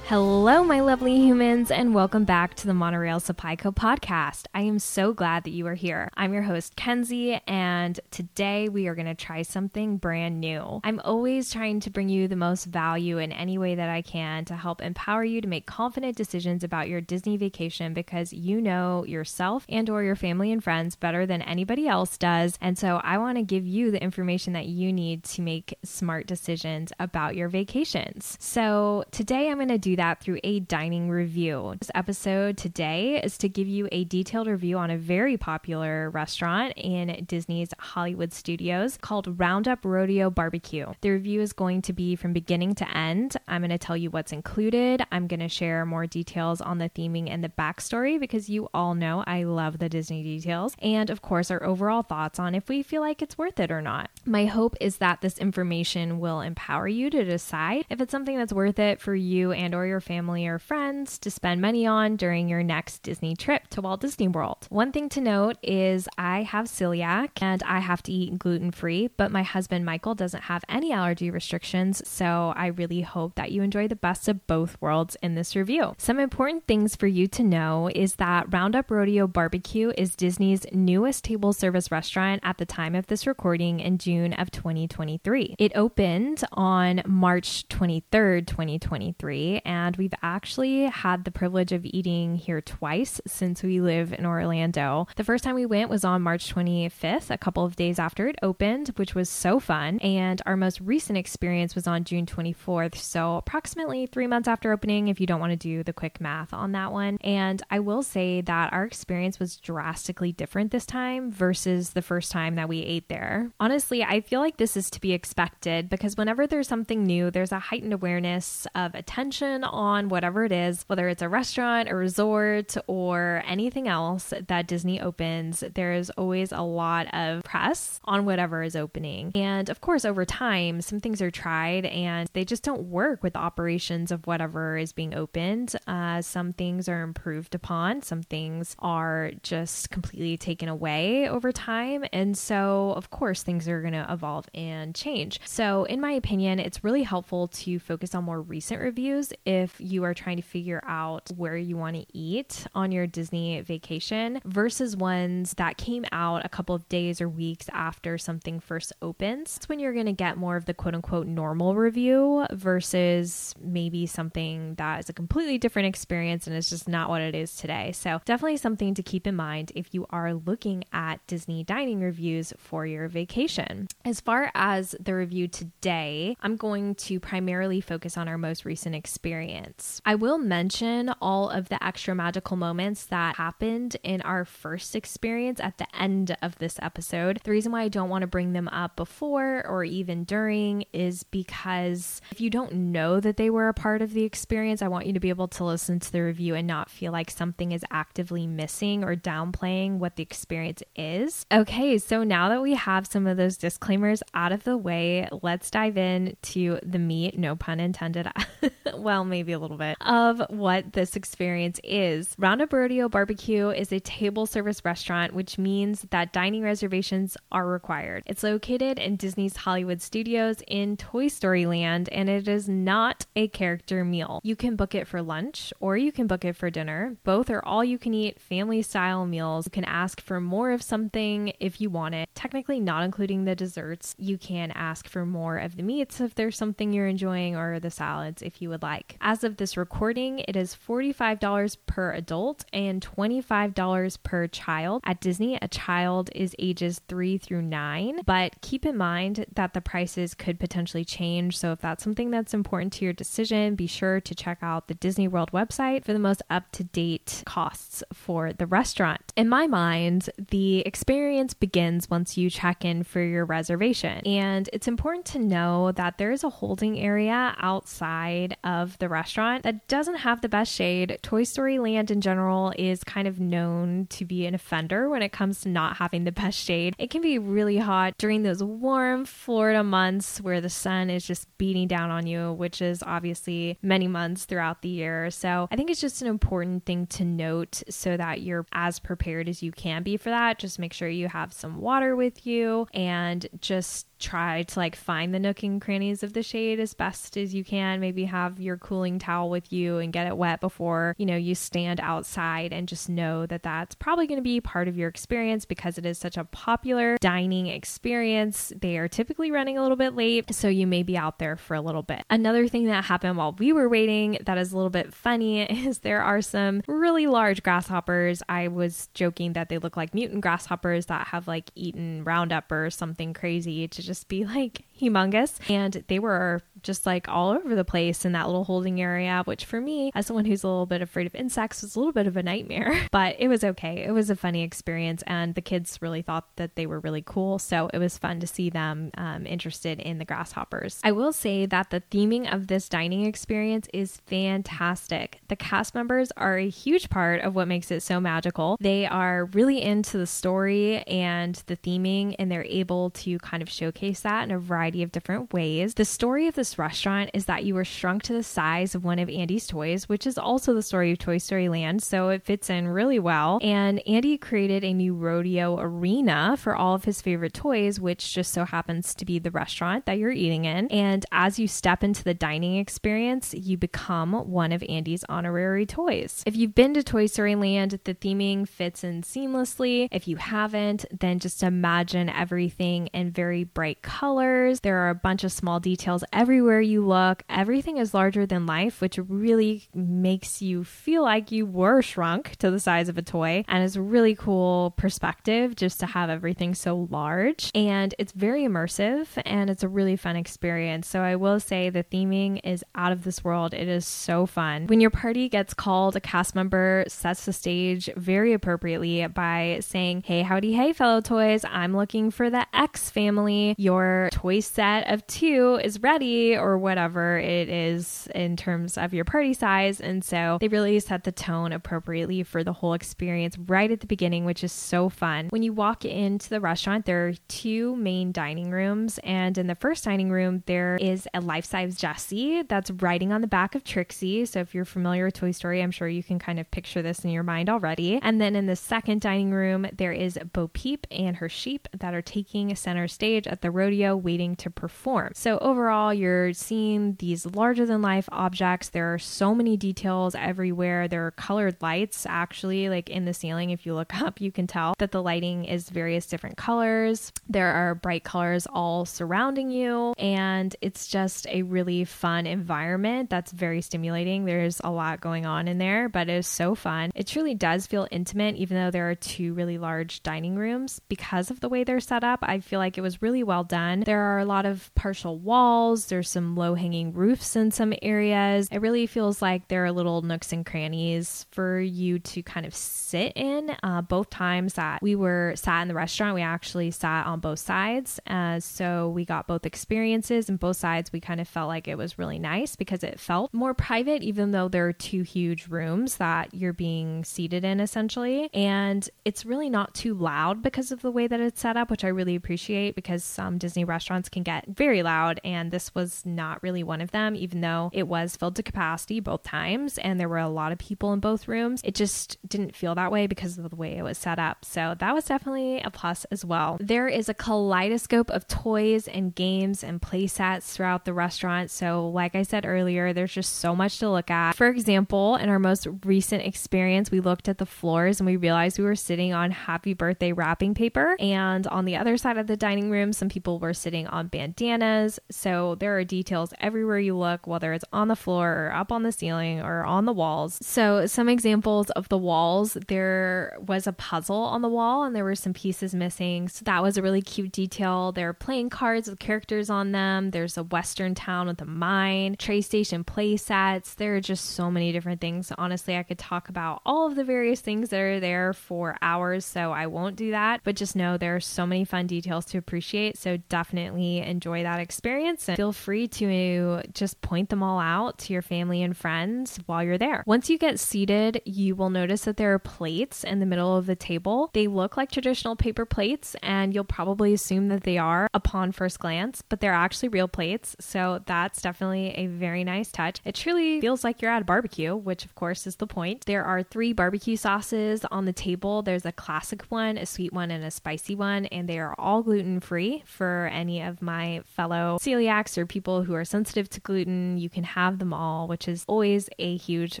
Hello, 0.06 0.64
my 0.64 0.80
lovely 0.80 1.16
humans, 1.16 1.70
and 1.70 1.94
welcome 1.94 2.24
back 2.24 2.54
to 2.56 2.66
the 2.66 2.74
Monorail 2.74 3.20
Supply 3.20 3.54
Co 3.54 3.70
podcast. 3.70 4.46
I 4.52 4.62
am 4.62 4.80
so 4.80 5.14
glad 5.14 5.44
that 5.44 5.52
you 5.52 5.66
are 5.68 5.76
here. 5.76 6.10
I'm 6.16 6.34
your 6.34 6.42
host, 6.42 6.74
Kenzie, 6.74 7.40
and 7.46 7.98
today 8.10 8.68
we 8.68 8.88
are 8.88 8.96
going 8.96 9.06
to 9.06 9.14
try 9.14 9.42
something 9.42 9.96
brand 9.96 10.40
new. 10.40 10.80
I'm 10.82 11.00
always 11.04 11.52
trying 11.52 11.80
to 11.80 11.90
bring 11.90 12.08
you 12.08 12.26
the 12.26 12.36
most 12.36 12.66
value 12.66 13.18
in 13.18 13.32
any 13.32 13.56
way 13.56 13.76
that 13.76 13.88
I 13.88 14.02
can 14.02 14.44
to 14.46 14.56
help 14.56 14.82
empower 14.82 15.24
you 15.24 15.40
to 15.40 15.48
make 15.48 15.66
confident 15.66 16.16
decisions 16.16 16.64
about 16.64 16.88
your 16.88 17.00
Disney 17.00 17.36
vacation 17.36 17.94
because 17.94 18.32
you 18.32 18.60
know 18.60 19.06
yourself 19.06 19.64
and 19.68 19.88
or 19.88 20.02
your 20.02 20.16
family 20.16 20.50
and 20.52 20.62
friends 20.62 20.96
better 20.96 21.26
than 21.26 21.42
anybody 21.42 21.86
else 21.86 22.18
does. 22.18 22.58
And 22.60 22.76
so 22.76 23.00
I 23.04 23.18
want 23.18 23.38
to 23.38 23.44
give 23.44 23.66
you 23.66 23.92
the 23.92 24.02
information 24.02 24.52
that 24.54 24.66
you 24.66 24.92
need 24.92 25.22
to 25.24 25.42
make 25.42 25.78
smart 25.84 26.26
decisions 26.26 26.92
about 26.98 27.36
your 27.36 27.48
vacations. 27.48 28.36
So 28.40 29.04
today 29.12 29.48
I'm 29.48 29.56
going 29.56 29.68
to 29.68 29.78
do 29.78 29.91
that 29.96 30.20
through 30.20 30.38
a 30.44 30.60
dining 30.60 31.10
review. 31.10 31.74
This 31.78 31.90
episode 31.94 32.56
today 32.56 33.20
is 33.22 33.38
to 33.38 33.48
give 33.48 33.66
you 33.66 33.88
a 33.92 34.04
detailed 34.04 34.46
review 34.46 34.78
on 34.78 34.90
a 34.90 34.96
very 34.96 35.36
popular 35.36 36.10
restaurant 36.10 36.74
in 36.76 37.24
Disney's 37.26 37.70
Hollywood 37.78 38.32
studios 38.32 38.96
called 38.96 39.38
Roundup 39.38 39.84
Rodeo 39.84 40.30
Barbecue. 40.30 40.86
The 41.00 41.10
review 41.10 41.40
is 41.40 41.52
going 41.52 41.82
to 41.82 41.92
be 41.92 42.16
from 42.16 42.32
beginning 42.32 42.74
to 42.76 42.96
end. 42.96 43.36
I'm 43.48 43.62
going 43.62 43.70
to 43.70 43.78
tell 43.78 43.96
you 43.96 44.10
what's 44.10 44.32
included. 44.32 45.02
I'm 45.12 45.26
going 45.26 45.40
to 45.40 45.48
share 45.48 45.84
more 45.84 46.06
details 46.06 46.60
on 46.60 46.78
the 46.78 46.88
theming 46.88 47.28
and 47.30 47.42
the 47.42 47.48
backstory 47.48 48.18
because 48.18 48.48
you 48.48 48.68
all 48.72 48.94
know 48.94 49.24
I 49.26 49.44
love 49.44 49.78
the 49.78 49.88
Disney 49.88 50.22
details. 50.22 50.76
And 50.80 51.10
of 51.10 51.22
course, 51.22 51.50
our 51.50 51.62
overall 51.62 52.02
thoughts 52.02 52.38
on 52.38 52.54
if 52.54 52.68
we 52.68 52.82
feel 52.82 53.02
like 53.02 53.22
it's 53.22 53.38
worth 53.38 53.60
it 53.60 53.70
or 53.70 53.82
not. 53.82 54.10
My 54.24 54.46
hope 54.46 54.76
is 54.80 54.98
that 54.98 55.20
this 55.20 55.38
information 55.38 56.20
will 56.20 56.40
empower 56.40 56.88
you 56.88 57.10
to 57.10 57.24
decide 57.24 57.84
if 57.90 58.00
it's 58.00 58.10
something 58.10 58.36
that's 58.36 58.52
worth 58.52 58.78
it 58.78 59.00
for 59.00 59.14
you 59.14 59.52
and 59.52 59.74
or 59.74 59.81
your 59.86 60.00
family 60.00 60.46
or 60.46 60.58
friends 60.58 61.18
to 61.18 61.30
spend 61.30 61.60
money 61.60 61.86
on 61.86 62.16
during 62.16 62.48
your 62.48 62.62
next 62.62 63.02
Disney 63.02 63.34
trip 63.36 63.68
to 63.68 63.80
Walt 63.80 64.00
Disney 64.00 64.28
World. 64.28 64.66
One 64.70 64.92
thing 64.92 65.08
to 65.10 65.20
note 65.20 65.56
is 65.62 66.08
I 66.16 66.42
have 66.42 66.66
celiac 66.66 67.30
and 67.40 67.62
I 67.64 67.80
have 67.80 68.02
to 68.04 68.12
eat 68.12 68.38
gluten 68.38 68.70
free, 68.70 69.08
but 69.16 69.30
my 69.30 69.42
husband 69.42 69.84
Michael 69.84 70.14
doesn't 70.14 70.44
have 70.44 70.64
any 70.68 70.92
allergy 70.92 71.30
restrictions, 71.30 72.06
so 72.08 72.52
I 72.56 72.66
really 72.66 73.02
hope 73.02 73.34
that 73.34 73.52
you 73.52 73.62
enjoy 73.62 73.88
the 73.88 73.96
best 73.96 74.28
of 74.28 74.46
both 74.46 74.80
worlds 74.80 75.16
in 75.22 75.34
this 75.34 75.56
review. 75.56 75.94
Some 75.98 76.18
important 76.18 76.66
things 76.66 76.96
for 76.96 77.06
you 77.06 77.26
to 77.28 77.42
know 77.42 77.90
is 77.94 78.16
that 78.16 78.52
Roundup 78.52 78.90
Rodeo 78.90 79.26
Barbecue 79.26 79.92
is 79.96 80.16
Disney's 80.16 80.66
newest 80.72 81.24
table 81.24 81.52
service 81.52 81.90
restaurant 81.90 82.40
at 82.42 82.58
the 82.58 82.66
time 82.66 82.94
of 82.94 83.06
this 83.06 83.26
recording 83.26 83.80
in 83.80 83.98
June 83.98 84.32
of 84.34 84.50
2023. 84.50 85.56
It 85.58 85.72
opened 85.74 86.44
on 86.52 87.02
March 87.06 87.68
23rd, 87.68 88.46
2023, 88.46 89.62
and 89.72 89.96
we've 89.96 90.12
actually 90.22 90.84
had 90.84 91.24
the 91.24 91.30
privilege 91.30 91.72
of 91.72 91.86
eating 91.86 92.36
here 92.36 92.60
twice 92.60 93.22
since 93.26 93.62
we 93.62 93.80
live 93.80 94.12
in 94.12 94.26
Orlando. 94.26 95.06
The 95.16 95.24
first 95.24 95.42
time 95.42 95.54
we 95.54 95.64
went 95.64 95.88
was 95.88 96.04
on 96.04 96.20
March 96.20 96.54
25th, 96.54 97.30
a 97.30 97.38
couple 97.38 97.64
of 97.64 97.74
days 97.74 97.98
after 97.98 98.28
it 98.28 98.36
opened, 98.42 98.88
which 98.96 99.14
was 99.14 99.30
so 99.30 99.58
fun. 99.58 99.98
And 100.00 100.42
our 100.44 100.58
most 100.58 100.78
recent 100.82 101.16
experience 101.16 101.74
was 101.74 101.86
on 101.86 102.04
June 102.04 102.26
24th, 102.26 102.96
so 102.96 103.36
approximately 103.36 104.04
three 104.04 104.26
months 104.26 104.46
after 104.46 104.72
opening, 104.72 105.08
if 105.08 105.20
you 105.20 105.26
don't 105.26 105.40
want 105.40 105.52
to 105.52 105.56
do 105.56 105.82
the 105.82 105.94
quick 105.94 106.20
math 106.20 106.52
on 106.52 106.72
that 106.72 106.92
one. 106.92 107.16
And 107.22 107.62
I 107.70 107.80
will 107.80 108.02
say 108.02 108.42
that 108.42 108.74
our 108.74 108.84
experience 108.84 109.38
was 109.38 109.56
drastically 109.56 110.32
different 110.32 110.70
this 110.70 110.84
time 110.84 111.30
versus 111.30 111.90
the 111.90 112.02
first 112.02 112.30
time 112.30 112.56
that 112.56 112.68
we 112.68 112.80
ate 112.80 113.08
there. 113.08 113.50
Honestly, 113.58 114.04
I 114.04 114.20
feel 114.20 114.40
like 114.40 114.58
this 114.58 114.76
is 114.76 114.90
to 114.90 115.00
be 115.00 115.12
expected 115.12 115.88
because 115.88 116.18
whenever 116.18 116.46
there's 116.46 116.68
something 116.68 117.04
new, 117.04 117.30
there's 117.30 117.52
a 117.52 117.58
heightened 117.58 117.94
awareness 117.94 118.66
of 118.74 118.94
attention 118.94 119.61
on 119.64 120.08
whatever 120.08 120.44
it 120.44 120.52
is, 120.52 120.84
whether 120.86 121.08
it's 121.08 121.22
a 121.22 121.28
restaurant, 121.28 121.88
a 121.88 121.94
resort, 121.94 122.76
or 122.86 123.42
anything 123.46 123.88
else 123.88 124.32
that 124.48 124.66
Disney 124.66 125.00
opens, 125.00 125.64
there 125.74 125.92
is 125.92 126.10
always 126.10 126.52
a 126.52 126.62
lot 126.62 127.12
of 127.14 127.42
press 127.44 128.00
on 128.04 128.24
whatever 128.24 128.62
is 128.62 128.76
opening. 128.76 129.32
And 129.34 129.68
of 129.68 129.80
course, 129.80 130.04
over 130.04 130.24
time, 130.24 130.80
some 130.80 131.00
things 131.00 131.20
are 131.22 131.30
tried 131.30 131.86
and 131.86 132.28
they 132.32 132.44
just 132.44 132.62
don't 132.62 132.84
work 132.84 133.22
with 133.22 133.34
the 133.34 133.38
operations 133.38 134.10
of 134.10 134.26
whatever 134.26 134.76
is 134.76 134.92
being 134.92 135.14
opened. 135.14 135.74
Uh, 135.86 136.22
some 136.22 136.52
things 136.52 136.88
are 136.88 137.02
improved 137.02 137.54
upon, 137.54 138.02
some 138.02 138.22
things 138.22 138.76
are 138.78 139.32
just 139.42 139.90
completely 139.90 140.36
taken 140.36 140.68
away 140.68 141.28
over 141.28 141.52
time. 141.52 142.04
And 142.12 142.36
so, 142.36 142.92
of 142.96 143.10
course, 143.10 143.42
things 143.42 143.68
are 143.68 143.80
going 143.80 143.92
to 143.94 144.06
evolve 144.08 144.46
and 144.54 144.94
change. 144.94 145.40
So, 145.44 145.84
in 145.84 146.00
my 146.00 146.12
opinion, 146.12 146.58
it's 146.58 146.84
really 146.84 147.02
helpful 147.02 147.48
to 147.48 147.78
focus 147.78 148.14
on 148.14 148.24
more 148.24 148.40
recent 148.40 148.80
reviews 148.80 149.32
if 149.52 149.76
you 149.78 150.04
are 150.04 150.14
trying 150.14 150.36
to 150.36 150.42
figure 150.42 150.82
out 150.86 151.30
where 151.36 151.56
you 151.56 151.76
want 151.76 151.96
to 151.96 152.06
eat 152.12 152.66
on 152.74 152.90
your 152.90 153.06
Disney 153.06 153.60
vacation 153.60 154.40
versus 154.44 154.96
ones 154.96 155.54
that 155.54 155.76
came 155.76 156.04
out 156.10 156.44
a 156.44 156.48
couple 156.48 156.74
of 156.74 156.88
days 156.88 157.20
or 157.20 157.28
weeks 157.28 157.66
after 157.72 158.16
something 158.16 158.60
first 158.60 158.92
opens. 159.02 159.54
That's 159.54 159.68
when 159.68 159.78
you're 159.78 159.92
going 159.92 160.06
to 160.06 160.12
get 160.12 160.36
more 160.36 160.56
of 160.56 160.64
the 160.64 160.74
quote 160.74 160.94
unquote 160.94 161.26
normal 161.26 161.74
review 161.74 162.46
versus 162.50 163.54
maybe 163.60 164.06
something 164.06 164.74
that 164.76 165.00
is 165.00 165.08
a 165.08 165.12
completely 165.12 165.58
different 165.58 165.88
experience 165.88 166.46
and 166.46 166.56
it's 166.56 166.70
just 166.70 166.88
not 166.88 167.08
what 167.08 167.20
it 167.20 167.34
is 167.34 167.54
today. 167.54 167.92
So, 167.92 168.20
definitely 168.24 168.56
something 168.56 168.94
to 168.94 169.02
keep 169.02 169.26
in 169.26 169.36
mind 169.36 169.72
if 169.74 169.92
you 169.92 170.06
are 170.10 170.34
looking 170.34 170.84
at 170.92 171.24
Disney 171.26 171.64
dining 171.64 172.00
reviews 172.00 172.52
for 172.56 172.86
your 172.86 173.08
vacation. 173.08 173.88
As 174.04 174.20
far 174.20 174.50
as 174.54 174.94
the 174.98 175.14
review 175.14 175.48
today, 175.48 176.36
I'm 176.40 176.56
going 176.56 176.94
to 176.96 177.20
primarily 177.20 177.80
focus 177.80 178.16
on 178.16 178.28
our 178.28 178.38
most 178.38 178.64
recent 178.64 178.94
experience 178.94 179.41
experience. 179.42 180.00
I 180.04 180.14
will 180.14 180.38
mention 180.38 181.12
all 181.20 181.50
of 181.50 181.68
the 181.68 181.82
extra 181.82 182.14
magical 182.14 182.56
moments 182.56 183.06
that 183.06 183.36
happened 183.36 183.96
in 184.02 184.20
our 184.22 184.44
first 184.44 184.94
experience 184.94 185.60
at 185.60 185.78
the 185.78 185.86
end 185.98 186.36
of 186.42 186.58
this 186.58 186.76
episode. 186.80 187.40
The 187.44 187.50
reason 187.50 187.72
why 187.72 187.82
I 187.82 187.88
don't 187.88 188.08
want 188.08 188.22
to 188.22 188.26
bring 188.26 188.52
them 188.52 188.68
up 188.68 188.96
before 188.96 189.66
or 189.66 189.84
even 189.84 190.24
during 190.24 190.84
is 190.92 191.22
because 191.24 192.20
if 192.30 192.40
you 192.40 192.50
don't 192.50 192.72
know 192.72 193.20
that 193.20 193.36
they 193.36 193.50
were 193.50 193.68
a 193.68 193.74
part 193.74 194.02
of 194.02 194.12
the 194.12 194.24
experience, 194.24 194.82
I 194.82 194.88
want 194.88 195.06
you 195.06 195.12
to 195.12 195.20
be 195.20 195.28
able 195.28 195.48
to 195.48 195.64
listen 195.64 195.98
to 196.00 196.12
the 196.12 196.20
review 196.20 196.54
and 196.54 196.66
not 196.66 196.90
feel 196.90 197.12
like 197.12 197.30
something 197.30 197.72
is 197.72 197.84
actively 197.90 198.46
missing 198.46 199.04
or 199.04 199.16
downplaying 199.16 199.98
what 199.98 200.16
the 200.16 200.22
experience 200.22 200.82
is. 200.96 201.46
Okay, 201.52 201.98
so 201.98 202.22
now 202.22 202.48
that 202.48 202.62
we 202.62 202.74
have 202.74 203.06
some 203.06 203.26
of 203.26 203.36
those 203.36 203.56
disclaimers 203.56 204.22
out 204.34 204.52
of 204.52 204.64
the 204.64 204.76
way, 204.76 205.28
let's 205.42 205.70
dive 205.70 205.96
in 205.96 206.36
to 206.42 206.78
the 206.82 206.98
meat, 206.98 207.38
no 207.38 207.56
pun 207.56 207.80
intended. 207.80 208.28
well, 208.94 209.24
maybe 209.32 209.52
a 209.52 209.58
little 209.58 209.78
bit, 209.78 209.96
of 210.02 210.42
what 210.50 210.92
this 210.92 211.16
experience 211.16 211.80
is. 211.82 212.36
Roundup 212.38 212.72
Rodeo 212.72 213.08
Barbecue 213.08 213.70
is 213.70 213.90
a 213.92 213.98
table 214.00 214.44
service 214.44 214.84
restaurant, 214.84 215.32
which 215.32 215.58
means 215.58 216.06
that 216.10 216.32
dining 216.32 216.62
reservations 216.62 217.36
are 217.50 217.66
required. 217.66 218.22
It's 218.26 218.42
located 218.42 218.98
in 218.98 219.16
Disney's 219.16 219.56
Hollywood 219.56 220.02
Studios 220.02 220.62
in 220.68 220.96
Toy 220.96 221.28
Story 221.28 221.64
Land, 221.64 222.10
and 222.10 222.28
it 222.28 222.46
is 222.46 222.68
not 222.68 223.24
a 223.34 223.48
character 223.48 224.04
meal. 224.04 224.40
You 224.44 224.54
can 224.54 224.76
book 224.76 224.94
it 224.94 225.08
for 225.08 225.22
lunch 225.22 225.72
or 225.80 225.96
you 225.96 226.12
can 226.12 226.26
book 226.26 226.44
it 226.44 226.54
for 226.54 226.68
dinner. 226.68 227.16
Both 227.24 227.48
are 227.48 227.64
all 227.64 227.82
you 227.82 227.98
can 227.98 228.12
eat 228.12 228.38
family 228.38 228.82
style 228.82 229.24
meals. 229.24 229.66
You 229.66 229.70
can 229.70 229.84
ask 229.84 230.20
for 230.20 230.40
more 230.40 230.72
of 230.72 230.82
something 230.82 231.54
if 231.58 231.80
you 231.80 231.88
want 231.88 232.14
it, 232.14 232.28
technically 232.34 232.80
not 232.80 233.02
including 233.02 233.44
the 233.44 233.56
desserts. 233.56 234.14
You 234.18 234.36
can 234.36 234.70
ask 234.72 235.08
for 235.08 235.24
more 235.24 235.56
of 235.56 235.76
the 235.76 235.82
meats 235.82 236.20
if 236.20 236.34
there's 236.34 236.58
something 236.58 236.92
you're 236.92 237.06
enjoying 237.06 237.56
or 237.56 237.80
the 237.80 237.90
salads 237.90 238.42
if 238.42 238.60
you 238.60 238.68
would 238.68 238.82
like. 238.82 239.16
As 239.24 239.44
of 239.44 239.56
this 239.56 239.76
recording, 239.76 240.40
it 240.48 240.56
is 240.56 240.76
$45 240.76 241.76
per 241.86 242.12
adult 242.12 242.64
and 242.72 243.00
$25 243.00 244.18
per 244.24 244.48
child. 244.48 245.00
At 245.04 245.20
Disney, 245.20 245.56
a 245.62 245.68
child 245.68 246.28
is 246.34 246.56
ages 246.58 247.00
3 247.06 247.38
through 247.38 247.62
9, 247.62 248.22
but 248.26 248.60
keep 248.62 248.84
in 248.84 248.96
mind 248.96 249.46
that 249.54 249.74
the 249.74 249.80
prices 249.80 250.34
could 250.34 250.58
potentially 250.58 251.04
change. 251.04 251.56
So 251.56 251.70
if 251.70 251.80
that's 251.80 252.02
something 252.02 252.32
that's 252.32 252.52
important 252.52 252.94
to 252.94 253.04
your 253.04 253.12
decision, 253.12 253.76
be 253.76 253.86
sure 253.86 254.20
to 254.20 254.34
check 254.34 254.58
out 254.60 254.88
the 254.88 254.94
Disney 254.94 255.28
World 255.28 255.52
website 255.52 256.04
for 256.04 256.12
the 256.12 256.18
most 256.18 256.42
up 256.50 256.72
to 256.72 256.82
date 256.82 257.44
costs 257.46 258.02
for 258.12 258.52
the 258.52 258.66
restaurant. 258.66 259.20
In 259.36 259.48
my 259.48 259.68
mind, 259.68 260.30
the 260.50 260.80
experience 260.80 261.54
begins 261.54 262.10
once 262.10 262.36
you 262.36 262.50
check 262.50 262.84
in 262.84 263.04
for 263.04 263.22
your 263.22 263.44
reservation. 263.44 264.26
And 264.26 264.68
it's 264.72 264.88
important 264.88 265.26
to 265.26 265.38
know 265.38 265.92
that 265.92 266.18
there 266.18 266.32
is 266.32 266.42
a 266.42 266.50
holding 266.50 266.98
area 266.98 267.54
outside 267.60 268.56
of 268.64 268.98
the 269.02 269.08
restaurant 269.08 269.64
that 269.64 269.88
doesn't 269.88 270.18
have 270.18 270.40
the 270.42 270.48
best 270.48 270.72
shade. 270.72 271.18
Toy 271.22 271.42
Story 271.42 271.80
Land 271.80 272.12
in 272.12 272.20
general 272.20 272.72
is 272.78 273.02
kind 273.02 273.26
of 273.26 273.40
known 273.40 274.06
to 274.10 274.24
be 274.24 274.46
an 274.46 274.54
offender 274.54 275.08
when 275.08 275.22
it 275.22 275.32
comes 275.32 275.60
to 275.62 275.68
not 275.68 275.96
having 275.96 276.22
the 276.22 276.30
best 276.30 276.56
shade. 276.56 276.94
It 276.98 277.10
can 277.10 277.20
be 277.20 277.36
really 277.36 277.78
hot 277.78 278.14
during 278.16 278.44
those 278.44 278.62
warm 278.62 279.24
Florida 279.24 279.82
months 279.82 280.40
where 280.40 280.60
the 280.60 280.70
sun 280.70 281.10
is 281.10 281.26
just 281.26 281.48
beating 281.58 281.88
down 281.88 282.12
on 282.12 282.28
you, 282.28 282.52
which 282.52 282.80
is 282.80 283.02
obviously 283.02 283.76
many 283.82 284.06
months 284.06 284.44
throughout 284.44 284.82
the 284.82 284.88
year. 284.88 285.32
So 285.32 285.66
I 285.72 285.74
think 285.74 285.90
it's 285.90 286.00
just 286.00 286.22
an 286.22 286.28
important 286.28 286.86
thing 286.86 287.08
to 287.08 287.24
note 287.24 287.82
so 287.88 288.16
that 288.16 288.42
you're 288.42 288.66
as 288.70 289.00
prepared 289.00 289.48
as 289.48 289.64
you 289.64 289.72
can 289.72 290.04
be 290.04 290.16
for 290.16 290.30
that. 290.30 290.60
Just 290.60 290.78
make 290.78 290.92
sure 290.92 291.08
you 291.08 291.26
have 291.26 291.52
some 291.52 291.80
water 291.80 292.14
with 292.14 292.46
you 292.46 292.86
and 292.94 293.48
just 293.60 294.06
try 294.22 294.62
to 294.62 294.78
like 294.78 294.96
find 294.96 295.34
the 295.34 295.38
nook 295.38 295.62
and 295.62 295.80
crannies 295.80 296.22
of 296.22 296.32
the 296.32 296.42
shade 296.42 296.80
as 296.80 296.94
best 296.94 297.36
as 297.36 297.54
you 297.54 297.64
can. 297.64 298.00
Maybe 298.00 298.24
have 298.24 298.60
your 298.60 298.76
cooling 298.76 299.18
towel 299.18 299.50
with 299.50 299.72
you 299.72 299.98
and 299.98 300.12
get 300.12 300.26
it 300.26 300.36
wet 300.36 300.60
before, 300.60 301.14
you 301.18 301.26
know, 301.26 301.36
you 301.36 301.54
stand 301.54 302.00
outside 302.00 302.72
and 302.72 302.88
just 302.88 303.08
know 303.08 303.44
that 303.46 303.62
that's 303.62 303.94
probably 303.94 304.26
going 304.26 304.38
to 304.38 304.42
be 304.42 304.60
part 304.60 304.88
of 304.88 304.96
your 304.96 305.08
experience 305.08 305.64
because 305.64 305.98
it 305.98 306.06
is 306.06 306.18
such 306.18 306.36
a 306.36 306.44
popular 306.44 307.16
dining 307.20 307.66
experience. 307.66 308.72
They 308.80 308.96
are 308.98 309.08
typically 309.08 309.50
running 309.50 309.76
a 309.76 309.82
little 309.82 309.96
bit 309.96 310.14
late, 310.14 310.54
so 310.54 310.68
you 310.68 310.86
may 310.86 311.02
be 311.02 311.16
out 311.16 311.38
there 311.38 311.56
for 311.56 311.74
a 311.74 311.80
little 311.80 312.02
bit. 312.02 312.24
Another 312.30 312.68
thing 312.68 312.86
that 312.86 313.04
happened 313.04 313.36
while 313.36 313.52
we 313.58 313.72
were 313.72 313.88
waiting 313.88 314.38
that 314.46 314.56
is 314.56 314.72
a 314.72 314.76
little 314.76 314.90
bit 314.90 315.12
funny 315.12 315.62
is 315.86 315.98
there 315.98 316.22
are 316.22 316.40
some 316.40 316.82
really 316.86 317.26
large 317.26 317.62
grasshoppers. 317.62 318.42
I 318.48 318.68
was 318.68 319.08
joking 319.14 319.54
that 319.54 319.68
they 319.68 319.78
look 319.78 319.96
like 319.96 320.14
mutant 320.14 320.42
grasshoppers 320.42 321.06
that 321.06 321.28
have 321.28 321.48
like 321.48 321.70
eaten 321.74 322.22
Roundup 322.24 322.70
or 322.70 322.90
something 322.90 323.32
crazy 323.32 323.88
to 323.88 324.02
just 324.02 324.11
just 324.12 324.28
be 324.28 324.44
like 324.44 324.84
humongous. 325.02 325.58
And 325.70 326.04
they 326.08 326.18
were 326.18 326.62
just 326.82 327.06
like 327.06 327.28
all 327.28 327.50
over 327.50 327.74
the 327.74 327.84
place 327.84 328.24
in 328.24 328.32
that 328.32 328.46
little 328.46 328.64
holding 328.64 329.00
area, 329.00 329.42
which 329.44 329.64
for 329.64 329.80
me, 329.80 330.10
as 330.14 330.26
someone 330.26 330.44
who's 330.44 330.62
a 330.62 330.68
little 330.68 330.86
bit 330.86 331.02
afraid 331.02 331.26
of 331.26 331.34
insects, 331.34 331.82
was 331.82 331.96
a 331.96 331.98
little 331.98 332.12
bit 332.12 332.26
of 332.26 332.36
a 332.36 332.42
nightmare. 332.42 332.92
But 333.12 333.36
it 333.38 333.48
was 333.48 333.62
okay. 333.62 334.04
It 334.04 334.12
was 334.12 334.30
a 334.30 334.36
funny 334.36 334.62
experience, 334.62 335.22
and 335.26 335.54
the 335.54 335.60
kids 335.60 335.98
really 336.00 336.22
thought 336.22 336.56
that 336.56 336.76
they 336.76 336.86
were 336.86 337.00
really 337.00 337.22
cool. 337.24 337.58
So 337.58 337.90
it 337.92 337.98
was 337.98 338.16
fun 338.16 338.40
to 338.40 338.46
see 338.46 338.70
them 338.70 339.10
um, 339.18 339.46
interested 339.46 340.00
in 340.00 340.18
the 340.18 340.24
grasshoppers. 340.24 340.98
I 341.04 341.12
will 341.12 341.32
say 341.32 341.66
that 341.66 341.90
the 341.90 342.00
theming 342.00 342.52
of 342.52 342.68
this 342.68 342.88
dining 342.88 343.26
experience 343.26 343.86
is 343.92 344.16
fantastic. 344.26 345.40
The 345.48 345.56
cast 345.56 345.94
members 345.94 346.32
are 346.36 346.56
a 346.56 346.68
huge 346.68 347.10
part 347.10 347.42
of 347.42 347.54
what 347.54 347.68
makes 347.68 347.90
it 347.90 348.02
so 348.02 348.18
magical. 348.18 348.78
They 348.80 349.06
are 349.06 349.44
really 349.46 349.82
into 349.82 350.16
the 350.16 350.26
story 350.26 351.02
and 351.02 351.54
the 351.66 351.76
theming, 351.76 352.34
and 352.38 352.50
they're 352.50 352.64
able 352.64 353.10
to 353.10 353.38
kind 353.40 353.62
of 353.62 353.68
showcase 353.68 354.20
that 354.20 354.44
in 354.44 354.52
a 354.52 354.58
variety 354.58 354.91
of 355.00 355.12
different 355.12 355.52
ways. 355.52 355.94
The 355.94 356.04
story 356.04 356.48
of 356.48 356.56
this 356.56 356.76
restaurant 356.76 357.30
is 357.32 357.46
that 357.46 357.64
you 357.64 357.74
were 357.74 357.84
shrunk 357.84 358.24
to 358.24 358.32
the 358.32 358.42
size 358.42 358.94
of 358.94 359.04
one 359.04 359.18
of 359.20 359.30
Andy's 359.30 359.66
toys, 359.66 360.08
which 360.08 360.26
is 360.26 360.36
also 360.36 360.74
the 360.74 360.82
story 360.82 361.12
of 361.12 361.18
Toy 361.18 361.38
Story 361.38 361.68
Land, 361.68 362.02
so 362.02 362.30
it 362.30 362.42
fits 362.42 362.68
in 362.68 362.88
really 362.88 363.20
well. 363.20 363.60
And 363.62 364.06
Andy 364.08 364.36
created 364.36 364.82
a 364.82 364.92
new 364.92 365.14
rodeo 365.14 365.78
arena 365.78 366.56
for 366.58 366.74
all 366.74 366.94
of 366.94 367.04
his 367.04 367.22
favorite 367.22 367.54
toys, 367.54 368.00
which 368.00 368.34
just 368.34 368.52
so 368.52 368.64
happens 368.64 369.14
to 369.14 369.24
be 369.24 369.38
the 369.38 369.52
restaurant 369.52 370.06
that 370.06 370.18
you're 370.18 370.30
eating 370.30 370.64
in. 370.64 370.88
And 370.88 371.24
as 371.30 371.58
you 371.58 371.68
step 371.68 372.02
into 372.02 372.24
the 372.24 372.34
dining 372.34 372.76
experience, 372.76 373.54
you 373.54 373.76
become 373.76 374.32
one 374.32 374.72
of 374.72 374.82
Andy's 374.88 375.24
honorary 375.28 375.86
toys. 375.86 376.42
If 376.46 376.56
you've 376.56 376.74
been 376.74 376.94
to 376.94 377.02
Toy 377.02 377.26
Story 377.26 377.54
Land, 377.54 378.00
the 378.04 378.14
theming 378.14 378.66
fits 378.66 379.04
in 379.04 379.22
seamlessly. 379.22 380.08
If 380.10 380.26
you 380.26 380.36
haven't, 380.36 381.04
then 381.16 381.38
just 381.38 381.62
imagine 381.62 382.28
everything 382.28 383.08
in 383.08 383.30
very 383.30 383.64
bright 383.64 384.02
colors. 384.02 384.80
There 384.82 384.98
are 384.98 385.10
a 385.10 385.14
bunch 385.14 385.44
of 385.44 385.52
small 385.52 385.78
details 385.80 386.24
everywhere 386.32 386.80
you 386.80 387.06
look, 387.06 387.44
everything 387.48 387.98
is 387.98 388.14
larger 388.14 388.46
than 388.46 388.66
life, 388.66 389.00
which 389.00 389.18
really 389.18 389.88
makes 389.94 390.60
you 390.60 390.82
feel 390.82 391.22
like 391.22 391.52
you 391.52 391.66
were 391.66 392.02
shrunk 392.02 392.56
to 392.56 392.70
the 392.70 392.80
size 392.80 393.08
of 393.08 393.16
a 393.16 393.22
toy. 393.22 393.64
And 393.68 393.84
it's 393.84 393.96
a 393.96 394.02
really 394.02 394.34
cool 394.34 394.92
perspective 394.96 395.76
just 395.76 396.00
to 396.00 396.06
have 396.06 396.30
everything 396.30 396.74
so 396.74 397.08
large. 397.10 397.70
And 397.74 398.14
it's 398.18 398.32
very 398.32 398.64
immersive 398.64 399.28
and 399.44 399.70
it's 399.70 399.84
a 399.84 399.88
really 399.88 400.16
fun 400.16 400.36
experience. 400.36 401.06
So 401.06 401.20
I 401.20 401.36
will 401.36 401.60
say 401.60 401.90
the 401.90 402.04
theming 402.04 402.60
is 402.64 402.84
out 402.94 403.12
of 403.12 403.22
this 403.22 403.44
world. 403.44 403.74
It 403.74 403.88
is 403.88 404.06
so 404.06 404.46
fun. 404.46 404.86
When 404.88 405.00
your 405.00 405.10
party 405.10 405.48
gets 405.48 405.74
called, 405.74 406.16
a 406.16 406.20
cast 406.20 406.54
member 406.54 407.04
sets 407.06 407.44
the 407.44 407.52
stage 407.52 408.10
very 408.16 408.52
appropriately 408.52 409.26
by 409.28 409.78
saying, 409.80 410.24
Hey, 410.26 410.42
howdy, 410.42 410.72
hey, 410.72 410.92
fellow 410.92 411.20
toys. 411.20 411.64
I'm 411.68 411.96
looking 411.96 412.30
for 412.30 412.50
the 412.50 412.66
X 412.74 413.10
family. 413.10 413.74
Your 413.78 414.28
toy 414.32 414.60
set 414.62 415.10
of 415.10 415.26
two 415.26 415.78
is 415.82 416.00
ready 416.00 416.56
or 416.56 416.78
whatever 416.78 417.38
it 417.38 417.68
is 417.68 418.28
in 418.34 418.56
terms 418.56 418.96
of 418.96 419.12
your 419.12 419.24
party 419.24 419.52
size. 419.52 420.00
And 420.00 420.24
so 420.24 420.58
they 420.60 420.68
really 420.68 420.98
set 421.00 421.24
the 421.24 421.32
tone 421.32 421.72
appropriately 421.72 422.42
for 422.42 422.64
the 422.64 422.72
whole 422.72 422.94
experience 422.94 423.58
right 423.58 423.90
at 423.90 424.00
the 424.00 424.06
beginning, 424.06 424.44
which 424.44 424.64
is 424.64 424.72
so 424.72 425.08
fun. 425.08 425.48
When 425.50 425.62
you 425.62 425.72
walk 425.72 426.04
into 426.04 426.48
the 426.48 426.60
restaurant, 426.60 427.06
there 427.06 427.28
are 427.28 427.34
two 427.48 427.96
main 427.96 428.32
dining 428.32 428.70
rooms. 428.70 429.18
And 429.24 429.58
in 429.58 429.66
the 429.66 429.74
first 429.74 430.04
dining 430.04 430.30
room, 430.30 430.62
there 430.66 430.96
is 431.00 431.28
a 431.34 431.40
life 431.40 431.64
size 431.64 431.96
Jessie 431.96 432.62
that's 432.62 432.90
riding 432.90 433.32
on 433.32 433.40
the 433.40 433.46
back 433.46 433.74
of 433.74 433.84
Trixie. 433.84 434.46
So 434.46 434.60
if 434.60 434.74
you're 434.74 434.84
familiar 434.84 435.26
with 435.26 435.34
Toy 435.34 435.50
Story, 435.50 435.82
I'm 435.82 435.90
sure 435.90 436.08
you 436.08 436.22
can 436.22 436.38
kind 436.38 436.58
of 436.58 436.70
picture 436.70 437.02
this 437.02 437.24
in 437.24 437.30
your 437.30 437.42
mind 437.42 437.68
already. 437.68 438.18
And 438.22 438.40
then 438.40 438.56
in 438.56 438.66
the 438.66 438.76
second 438.76 439.20
dining 439.20 439.50
room, 439.50 439.86
there 439.92 440.12
is 440.12 440.38
Bo 440.52 440.68
Peep 440.68 441.06
and 441.10 441.36
her 441.36 441.48
sheep 441.48 441.88
that 441.96 442.14
are 442.14 442.22
taking 442.22 442.74
center 442.76 443.08
stage 443.08 443.46
at 443.46 443.62
the 443.62 443.70
rodeo 443.70 444.16
waiting 444.16 444.51
to 444.56 444.70
perform. 444.70 445.32
So 445.34 445.58
overall, 445.58 446.12
you're 446.12 446.52
seeing 446.52 447.16
these 447.18 447.46
larger 447.46 447.86
than 447.86 448.02
life 448.02 448.28
objects. 448.32 448.90
There 448.90 449.12
are 449.12 449.18
so 449.18 449.54
many 449.54 449.76
details 449.76 450.34
everywhere. 450.34 451.08
There 451.08 451.26
are 451.26 451.30
colored 451.32 451.76
lights 451.80 452.26
actually, 452.28 452.88
like 452.88 453.10
in 453.10 453.24
the 453.24 453.34
ceiling. 453.34 453.70
If 453.70 453.86
you 453.86 453.94
look 453.94 454.14
up, 454.20 454.40
you 454.40 454.52
can 454.52 454.66
tell 454.66 454.94
that 454.98 455.12
the 455.12 455.22
lighting 455.22 455.64
is 455.64 455.88
various 455.88 456.26
different 456.26 456.56
colors. 456.56 457.32
There 457.48 457.72
are 457.72 457.94
bright 457.94 458.24
colors 458.24 458.66
all 458.72 459.04
surrounding 459.04 459.70
you, 459.70 460.14
and 460.18 460.74
it's 460.80 461.06
just 461.06 461.46
a 461.48 461.62
really 461.62 462.04
fun 462.04 462.46
environment 462.46 463.30
that's 463.30 463.52
very 463.52 463.80
stimulating. 463.80 464.44
There's 464.44 464.80
a 464.84 464.90
lot 464.90 465.20
going 465.20 465.46
on 465.46 465.68
in 465.68 465.78
there, 465.78 466.08
but 466.08 466.28
it 466.28 466.34
is 466.34 466.46
so 466.46 466.74
fun. 466.74 467.10
It 467.14 467.26
truly 467.26 467.54
does 467.54 467.86
feel 467.86 468.08
intimate, 468.10 468.56
even 468.56 468.76
though 468.76 468.90
there 468.90 469.10
are 469.10 469.14
two 469.14 469.54
really 469.54 469.78
large 469.78 470.22
dining 470.22 470.56
rooms 470.56 471.00
because 471.08 471.50
of 471.50 471.60
the 471.60 471.68
way 471.68 471.84
they're 471.84 472.00
set 472.00 472.24
up. 472.24 472.40
I 472.42 472.60
feel 472.60 472.78
like 472.78 472.98
it 472.98 473.02
was 473.02 473.22
really 473.22 473.42
well 473.42 473.64
done. 473.64 474.00
There 474.00 474.20
are 474.20 474.41
a 474.42 474.46
lot 474.46 474.66
of 474.66 474.94
partial 474.94 475.38
walls, 475.38 476.06
there's 476.06 476.28
some 476.28 476.56
low 476.56 476.74
hanging 476.74 477.12
roofs 477.12 477.56
in 477.56 477.70
some 477.70 477.94
areas. 478.02 478.68
It 478.70 478.80
really 478.80 479.06
feels 479.06 479.40
like 479.40 479.68
there 479.68 479.84
are 479.84 479.92
little 479.92 480.22
nooks 480.22 480.52
and 480.52 480.66
crannies 480.66 481.46
for 481.50 481.80
you 481.80 482.18
to 482.18 482.42
kind 482.42 482.66
of 482.66 482.74
sit 482.74 483.32
in. 483.36 483.74
Uh, 483.82 484.02
both 484.02 484.28
times 484.30 484.74
that 484.74 485.00
we 485.02 485.14
were 485.14 485.54
sat 485.56 485.82
in 485.82 485.88
the 485.88 485.94
restaurant, 485.94 486.34
we 486.34 486.42
actually 486.42 486.90
sat 486.90 487.26
on 487.26 487.40
both 487.40 487.58
sides. 487.58 488.20
Uh, 488.26 488.60
so 488.60 489.08
we 489.08 489.24
got 489.24 489.46
both 489.46 489.64
experiences, 489.64 490.48
and 490.48 490.60
both 490.60 490.76
sides 490.76 491.12
we 491.12 491.20
kind 491.20 491.40
of 491.40 491.48
felt 491.48 491.68
like 491.68 491.88
it 491.88 491.96
was 491.96 492.18
really 492.18 492.38
nice 492.38 492.76
because 492.76 493.02
it 493.02 493.18
felt 493.18 493.52
more 493.54 493.74
private, 493.74 494.22
even 494.22 494.50
though 494.50 494.68
there 494.68 494.86
are 494.86 494.92
two 494.92 495.22
huge 495.22 495.68
rooms 495.68 496.16
that 496.16 496.52
you're 496.52 496.72
being 496.72 497.24
seated 497.24 497.64
in 497.64 497.80
essentially. 497.80 498.50
And 498.52 499.08
it's 499.24 499.46
really 499.46 499.70
not 499.70 499.94
too 499.94 500.14
loud 500.14 500.62
because 500.62 500.92
of 500.92 501.02
the 501.02 501.10
way 501.10 501.26
that 501.26 501.40
it's 501.40 501.60
set 501.60 501.76
up, 501.76 501.90
which 501.90 502.04
I 502.04 502.08
really 502.08 502.34
appreciate 502.34 502.94
because 502.94 503.22
some 503.24 503.58
Disney 503.58 503.84
restaurants 503.84 504.28
can 504.32 504.42
get 504.42 504.64
very 504.68 505.02
loud, 505.02 505.40
and 505.44 505.70
this 505.70 505.94
was 505.94 506.24
not 506.24 506.62
really 506.62 506.82
one 506.82 507.00
of 507.00 507.10
them, 507.10 507.36
even 507.36 507.60
though 507.60 507.90
it 507.92 508.08
was 508.08 508.36
filled 508.36 508.56
to 508.56 508.62
capacity 508.62 509.20
both 509.20 509.42
times 509.42 509.98
and 509.98 510.18
there 510.18 510.28
were 510.28 510.38
a 510.38 510.48
lot 510.48 510.72
of 510.72 510.78
people 510.78 511.12
in 511.12 511.20
both 511.20 511.48
rooms. 511.48 511.80
It 511.84 511.94
just 511.94 512.38
didn't 512.48 512.74
feel 512.74 512.94
that 512.94 513.12
way 513.12 513.26
because 513.26 513.58
of 513.58 513.68
the 513.70 513.76
way 513.76 513.96
it 513.96 514.02
was 514.02 514.18
set 514.18 514.38
up. 514.38 514.64
So 514.64 514.94
that 514.98 515.14
was 515.14 515.24
definitely 515.24 515.80
a 515.80 515.90
plus 515.90 516.24
as 516.26 516.44
well. 516.44 516.78
There 516.80 517.08
is 517.08 517.28
a 517.28 517.34
kaleidoscope 517.34 518.30
of 518.30 518.48
toys 518.48 519.08
and 519.08 519.34
games 519.34 519.84
and 519.84 520.02
play 520.02 520.26
sets 520.26 520.74
throughout 520.74 521.04
the 521.04 521.14
restaurant. 521.14 521.70
So, 521.70 522.08
like 522.08 522.34
I 522.34 522.42
said 522.42 522.66
earlier, 522.66 523.12
there's 523.12 523.32
just 523.32 523.56
so 523.56 523.74
much 523.74 523.98
to 523.98 524.10
look 524.10 524.30
at. 524.30 524.56
For 524.56 524.68
example, 524.68 525.36
in 525.36 525.48
our 525.48 525.58
most 525.58 525.86
recent 526.04 526.44
experience, 526.44 527.10
we 527.10 527.20
looked 527.20 527.48
at 527.48 527.58
the 527.58 527.66
floors 527.66 528.20
and 528.20 528.26
we 528.26 528.36
realized 528.36 528.78
we 528.78 528.84
were 528.84 528.96
sitting 528.96 529.32
on 529.32 529.50
happy 529.50 529.94
birthday 529.94 530.32
wrapping 530.32 530.74
paper. 530.74 531.16
And 531.18 531.66
on 531.66 531.84
the 531.84 531.96
other 531.96 532.16
side 532.16 532.38
of 532.38 532.46
the 532.46 532.56
dining 532.56 532.90
room, 532.90 533.12
some 533.12 533.28
people 533.28 533.58
were 533.58 533.74
sitting 533.74 534.06
on 534.06 534.21
bandanas. 534.24 535.18
So, 535.30 535.74
there 535.76 535.96
are 535.98 536.04
details 536.04 536.52
everywhere 536.60 536.98
you 536.98 537.16
look, 537.16 537.46
whether 537.46 537.72
it's 537.72 537.84
on 537.92 538.08
the 538.08 538.16
floor 538.16 538.68
or 538.68 538.72
up 538.74 538.92
on 538.92 539.02
the 539.02 539.12
ceiling 539.12 539.60
or 539.60 539.84
on 539.84 540.04
the 540.04 540.12
walls. 540.12 540.58
So, 540.62 541.06
some 541.06 541.28
examples 541.28 541.90
of 541.90 542.08
the 542.08 542.18
walls 542.18 542.76
there 542.88 543.56
was 543.60 543.86
a 543.86 543.92
puzzle 543.92 544.36
on 544.36 544.62
the 544.62 544.68
wall 544.68 545.04
and 545.04 545.14
there 545.14 545.24
were 545.24 545.34
some 545.34 545.52
pieces 545.52 545.94
missing. 545.94 546.48
So, 546.48 546.64
that 546.64 546.82
was 546.82 546.96
a 546.96 547.02
really 547.02 547.22
cute 547.22 547.52
detail. 547.52 548.12
There 548.12 548.28
are 548.28 548.34
playing 548.34 548.70
cards 548.70 549.08
with 549.08 549.18
characters 549.18 549.70
on 549.70 549.92
them. 549.92 550.30
There's 550.30 550.56
a 550.56 550.62
Western 550.62 551.14
town 551.14 551.46
with 551.46 551.60
a 551.60 551.66
mine, 551.66 552.36
Tray 552.38 552.60
Station 552.60 553.04
play 553.04 553.36
sets. 553.36 553.94
There 553.94 554.16
are 554.16 554.20
just 554.20 554.50
so 554.50 554.70
many 554.70 554.92
different 554.92 555.20
things. 555.20 555.52
Honestly, 555.58 555.96
I 555.96 556.02
could 556.02 556.18
talk 556.18 556.48
about 556.48 556.80
all 556.84 557.06
of 557.06 557.16
the 557.16 557.24
various 557.24 557.60
things 557.60 557.90
that 557.90 558.00
are 558.00 558.20
there 558.20 558.52
for 558.52 558.96
hours, 559.02 559.44
so 559.44 559.72
I 559.72 559.86
won't 559.86 560.16
do 560.16 560.30
that. 560.32 560.60
But 560.64 560.76
just 560.76 560.96
know 560.96 561.16
there 561.16 561.36
are 561.36 561.40
so 561.40 561.66
many 561.66 561.84
fun 561.84 562.06
details 562.06 562.44
to 562.46 562.58
appreciate. 562.58 563.18
So, 563.18 563.36
definitely 563.48 564.11
enjoy 564.18 564.62
that 564.62 564.80
experience 564.80 565.48
and 565.48 565.56
feel 565.56 565.72
free 565.72 566.08
to 566.08 566.82
just 566.92 567.20
point 567.20 567.48
them 567.48 567.62
all 567.62 567.78
out 567.78 568.18
to 568.18 568.32
your 568.32 568.42
family 568.42 568.82
and 568.82 568.96
friends 568.96 569.58
while 569.66 569.82
you're 569.82 569.98
there. 569.98 570.22
Once 570.26 570.50
you 570.50 570.58
get 570.58 570.78
seated, 570.78 571.40
you 571.44 571.74
will 571.74 571.90
notice 571.90 572.22
that 572.22 572.36
there 572.36 572.52
are 572.54 572.58
plates 572.58 573.24
in 573.24 573.40
the 573.40 573.46
middle 573.46 573.76
of 573.76 573.86
the 573.86 573.96
table. 573.96 574.50
They 574.52 574.66
look 574.66 574.96
like 574.96 575.10
traditional 575.10 575.56
paper 575.56 575.86
plates, 575.86 576.36
and 576.42 576.74
you'll 576.74 576.84
probably 576.84 577.32
assume 577.32 577.68
that 577.68 577.84
they 577.84 577.98
are 577.98 578.28
upon 578.34 578.72
first 578.72 578.98
glance, 578.98 579.42
but 579.48 579.60
they're 579.60 579.72
actually 579.72 580.08
real 580.08 580.28
plates. 580.28 580.76
So 580.80 581.22
that's 581.26 581.62
definitely 581.62 582.10
a 582.10 582.26
very 582.26 582.64
nice 582.64 582.90
touch. 582.90 583.20
It 583.24 583.34
truly 583.34 583.80
feels 583.80 584.04
like 584.04 584.20
you're 584.20 584.30
at 584.30 584.42
a 584.42 584.44
barbecue, 584.44 584.94
which 584.94 585.24
of 585.24 585.34
course 585.34 585.66
is 585.66 585.76
the 585.76 585.86
point. 585.86 586.26
There 586.26 586.44
are 586.44 586.62
three 586.62 586.92
barbecue 586.92 587.36
sauces 587.36 588.04
on 588.10 588.24
the 588.24 588.32
table 588.32 588.82
there's 588.82 589.06
a 589.06 589.12
classic 589.12 589.62
one, 589.68 589.96
a 589.96 590.06
sweet 590.06 590.32
one, 590.32 590.50
and 590.50 590.64
a 590.64 590.70
spicy 590.70 591.14
one, 591.14 591.46
and 591.46 591.68
they 591.68 591.78
are 591.78 591.94
all 591.98 592.22
gluten 592.22 592.60
free 592.60 593.02
for 593.06 593.48
any 593.52 593.80
of 593.82 594.01
my 594.02 594.42
fellow 594.44 594.98
celiacs 595.00 595.56
or 595.56 595.66
people 595.66 596.02
who 596.02 596.14
are 596.14 596.24
sensitive 596.24 596.68
to 596.70 596.80
gluten. 596.80 597.38
You 597.38 597.48
can 597.48 597.64
have 597.64 597.98
them 597.98 598.12
all, 598.12 598.48
which 598.48 598.68
is 598.68 598.84
always 598.86 599.28
a 599.38 599.56
huge 599.56 600.00